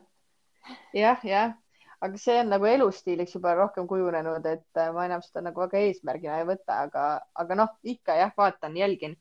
[0.97, 1.55] jah, jah,
[2.01, 5.82] aga see on nagu elustiiliks juba rohkem kujunenud, et äh, ma enam seda nagu väga
[5.84, 7.05] eesmärgina ei võta, aga,
[7.42, 9.18] aga noh, ikka jah, vaatan, jälgin.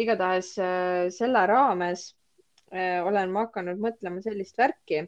[0.00, 2.10] igatahes äh, selle raames
[2.72, 5.04] äh, olen ma hakanud mõtlema sellist värki,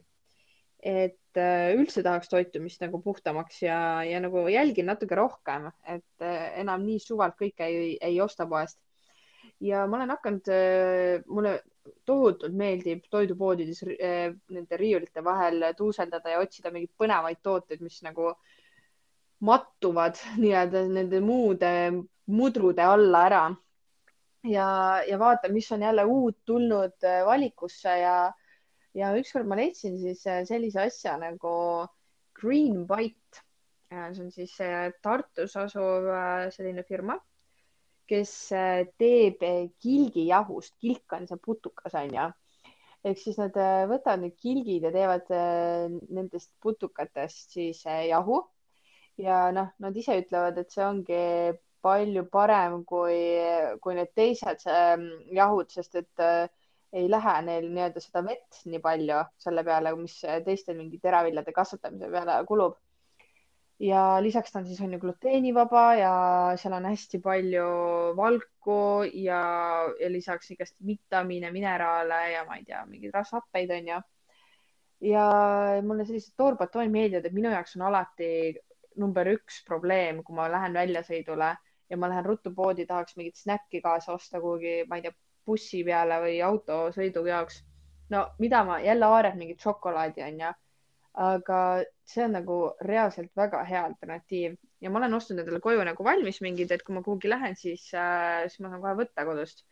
[0.77, 6.25] et üldse tahaks toitumist nagu puhtamaks ja, ja nagu jälgin natuke rohkem, et
[6.57, 8.79] enam nii suvalt kõike ei, ei osta poest.
[9.61, 10.49] ja ma olen hakanud,
[11.29, 11.53] mulle
[12.05, 18.31] tohutult meeldib toidupoodides äh, nende riiulite vahel tuuseldada ja otsida mingeid põnevaid tooteid, mis nagu
[19.47, 21.71] mattuvad nii-öelda nende muude
[22.27, 23.43] mudrude alla ära.
[24.47, 24.67] ja,
[25.07, 28.17] ja vaatan, mis on jälle uut tulnud äh, valikusse ja
[28.97, 31.87] ja ükskord ma leidsin siis äh, sellise asja nagu
[32.33, 33.43] Green Bite.
[33.89, 34.57] see on siis
[35.01, 36.09] Tartus asuv
[36.51, 37.15] selline firma,
[38.09, 38.33] kes
[39.01, 39.45] teeb
[39.83, 42.27] kilgijahust, kilk on see putukas onju.
[43.07, 43.55] ehk siis nad
[43.91, 45.29] võtavad need kilgid ja teevad
[46.09, 48.41] nendest putukatest siis jahu.
[49.17, 51.23] ja noh, nad ise ütlevad, et see ongi
[51.81, 53.19] palju parem kui,
[53.81, 54.65] kui need teised
[55.39, 56.25] jahud, sest et
[56.97, 62.09] ei lähe neil nii-öelda seda vett nii palju selle peale, mis teistel mingi teraviljade kasvatamise
[62.13, 62.77] peale kulub.
[63.79, 66.13] Ja lisaks ta on siis on ju gluteenivaba ja
[66.57, 67.65] seal on hästi palju
[68.17, 68.79] valku
[69.13, 69.41] ja,
[69.99, 73.99] ja lisaks igast vitamiine, mineraale ja ma ei tea, mingeid rasvhappeid on ju.
[75.11, 75.27] ja
[75.85, 78.29] mulle sellised toorbatoonid meeldivad, et minu jaoks on alati
[78.97, 81.53] number üks probleem, kui ma lähen väljasõidule
[81.89, 85.13] ja ma lähen ruttu poodi, tahaks mingit snäkki kaasa osta kuhugi, ma ei tea
[85.45, 87.63] bussi peale või autosõidu jaoks.
[88.09, 90.51] no mida ma jälle haaran mingit šokolaadi onju,
[91.17, 91.59] aga
[92.05, 92.55] see on nagu
[92.85, 96.93] reaalselt väga hea alternatiiv ja ma olen ostnud endale koju nagu valmis mingid, et kui
[96.95, 99.65] ma kuhugi lähen, siis äh,, siis ma saan kohe võtta kodust.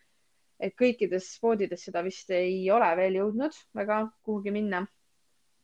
[0.60, 4.86] et kõikides poodides seda vist ei ole veel jõudnud väga kuhugi minna.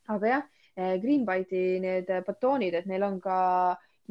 [0.07, 3.37] aga jah, Green Bite'i need batoonid, et neil on ka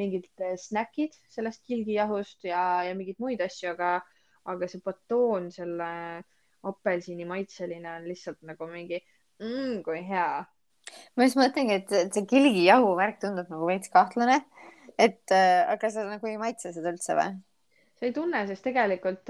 [0.01, 3.99] mingid snäkid sellest kilgijahust ja, ja mingeid muid asju, aga
[4.51, 5.91] aga see batoon, selle
[6.71, 9.01] apelsini maitseline on lihtsalt nagu mingi
[9.41, 10.45] mm, kui hea.
[11.16, 14.41] Ma just mõtlengi, et see kilgijahu värk tundub nagu veits kahtlane.
[14.99, 17.38] et äh, aga sa nagu ei maitse seda üldse või?
[18.01, 19.28] sa ei tunne, sest tegelikult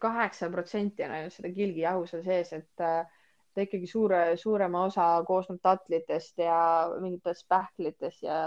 [0.00, 3.06] kaheksa protsenti on ainult seda kilgijahu seal sees, et äh,
[3.54, 6.58] ta ikkagi suure, suurema osa koosneb tatlitest ja
[7.00, 8.40] mingitest pähklitest ja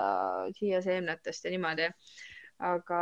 [0.60, 1.90] siiaseemnetest ja niimoodi.
[2.60, 3.00] aga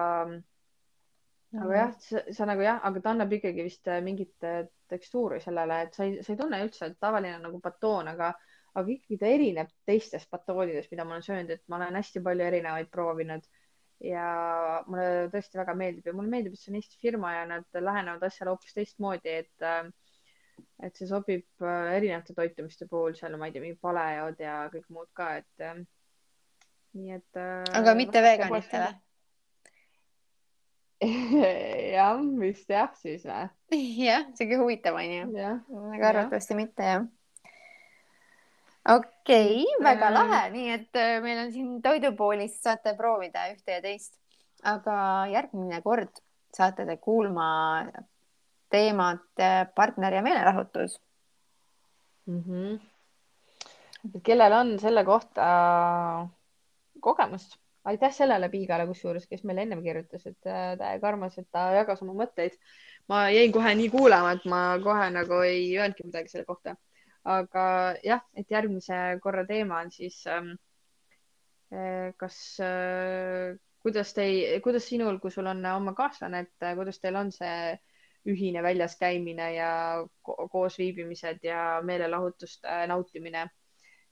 [1.61, 1.91] aga jah,
[2.31, 6.07] sa nagu jah, aga ta annab ikkagi vist äh, mingit äh, tekstuuri sellele, et sa
[6.07, 8.31] ei, sa ei tunne üldse, et tavaline nagu batoon, aga,
[8.77, 12.47] aga ikkagi ta erineb teistest batoonidest, mida ma olen söönud, et ma olen hästi palju
[12.47, 13.47] erinevaid proovinud
[14.01, 14.27] ja
[14.87, 18.23] mulle tõesti väga meeldib ja mulle meeldib, et see on Eesti firma ja nad lähenevad
[18.25, 19.83] asjale hoopis teistmoodi, et äh,
[20.81, 25.09] et see sobib erinevate toitumiste puhul seal, ma ei tea, mingid paleod ja kõik muud
[25.17, 25.65] ka, et
[26.97, 27.39] nii et.
[27.77, 28.99] aga mitte veganite või?
[31.95, 33.47] jah, vist jah, siis või?
[34.09, 35.31] jah, sihuke huvitav onju.
[35.95, 37.07] aga arvatavasti mitte jah.
[38.89, 43.81] Okei okay,, väga lahe, nii et äh, meil on siin toidupoolis saate proovida ühte ja
[43.83, 44.17] teist,
[44.63, 46.21] aga järgmine kord
[46.55, 47.47] saate te kuulma
[48.71, 50.99] teemat äh, partner ja meelelahutus
[52.25, 52.43] mm.
[52.43, 52.79] -hmm.
[54.23, 55.43] kellel on selle kohta
[56.99, 57.61] kogemust?
[57.83, 62.13] aitäh sellele Piigale, kusjuures, kes meile ennem kirjutas, et täiega armas, et ta jagas oma
[62.13, 62.57] mõtteid.
[63.09, 66.75] ma jäin kohe nii kuulama, et ma kohe nagu ei öelnudki midagi selle kohta.
[67.23, 67.63] Aga
[68.03, 70.55] jah, et järgmise korra teema on siis ähm,
[71.73, 76.99] äh, kas äh,, kuidas tei, kuidas sinul, kui sul on oma kaaslane, et äh, kuidas
[76.99, 77.77] teil on see
[78.29, 79.69] ühine väljas käimine ja
[80.21, 83.49] ko koos viibimised ja meelelahutuste nautimine.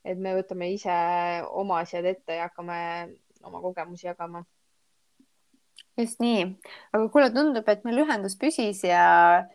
[0.04, 0.94] et me võtame ise
[1.60, 2.76] oma asjad ette ja hakkame
[3.44, 4.44] oma kogemusi jagama.
[5.98, 6.44] just nii,
[6.92, 9.46] aga kuule, tundub, et meil ühendus püsis ja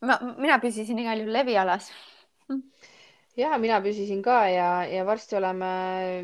[0.00, 1.90] ma, mina püsisin igal juhul levialas
[3.36, 5.70] ja mina püsisin ka ja, ja varsti oleme,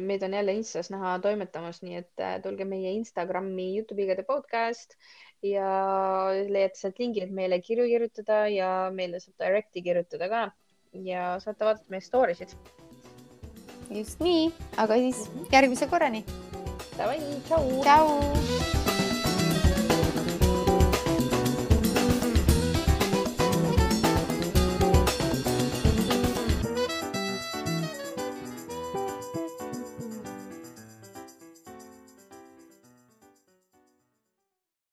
[0.01, 4.97] meid on jälle Instas näha toimetamas, nii et äh, tulge meie Instagrami Jutupigade podcast
[5.43, 5.68] ja
[6.49, 10.45] leiate sealt lingi, et meile kirju kirjutada ja meile saab direct'i kirjutada ka
[10.93, 12.55] ja saate vaadata meie story sid.
[13.91, 16.25] just nii, aga siis järgmise korrani.
[16.97, 17.18] Davai,
[17.49, 17.66] tšau.
[17.83, 18.82] tšau.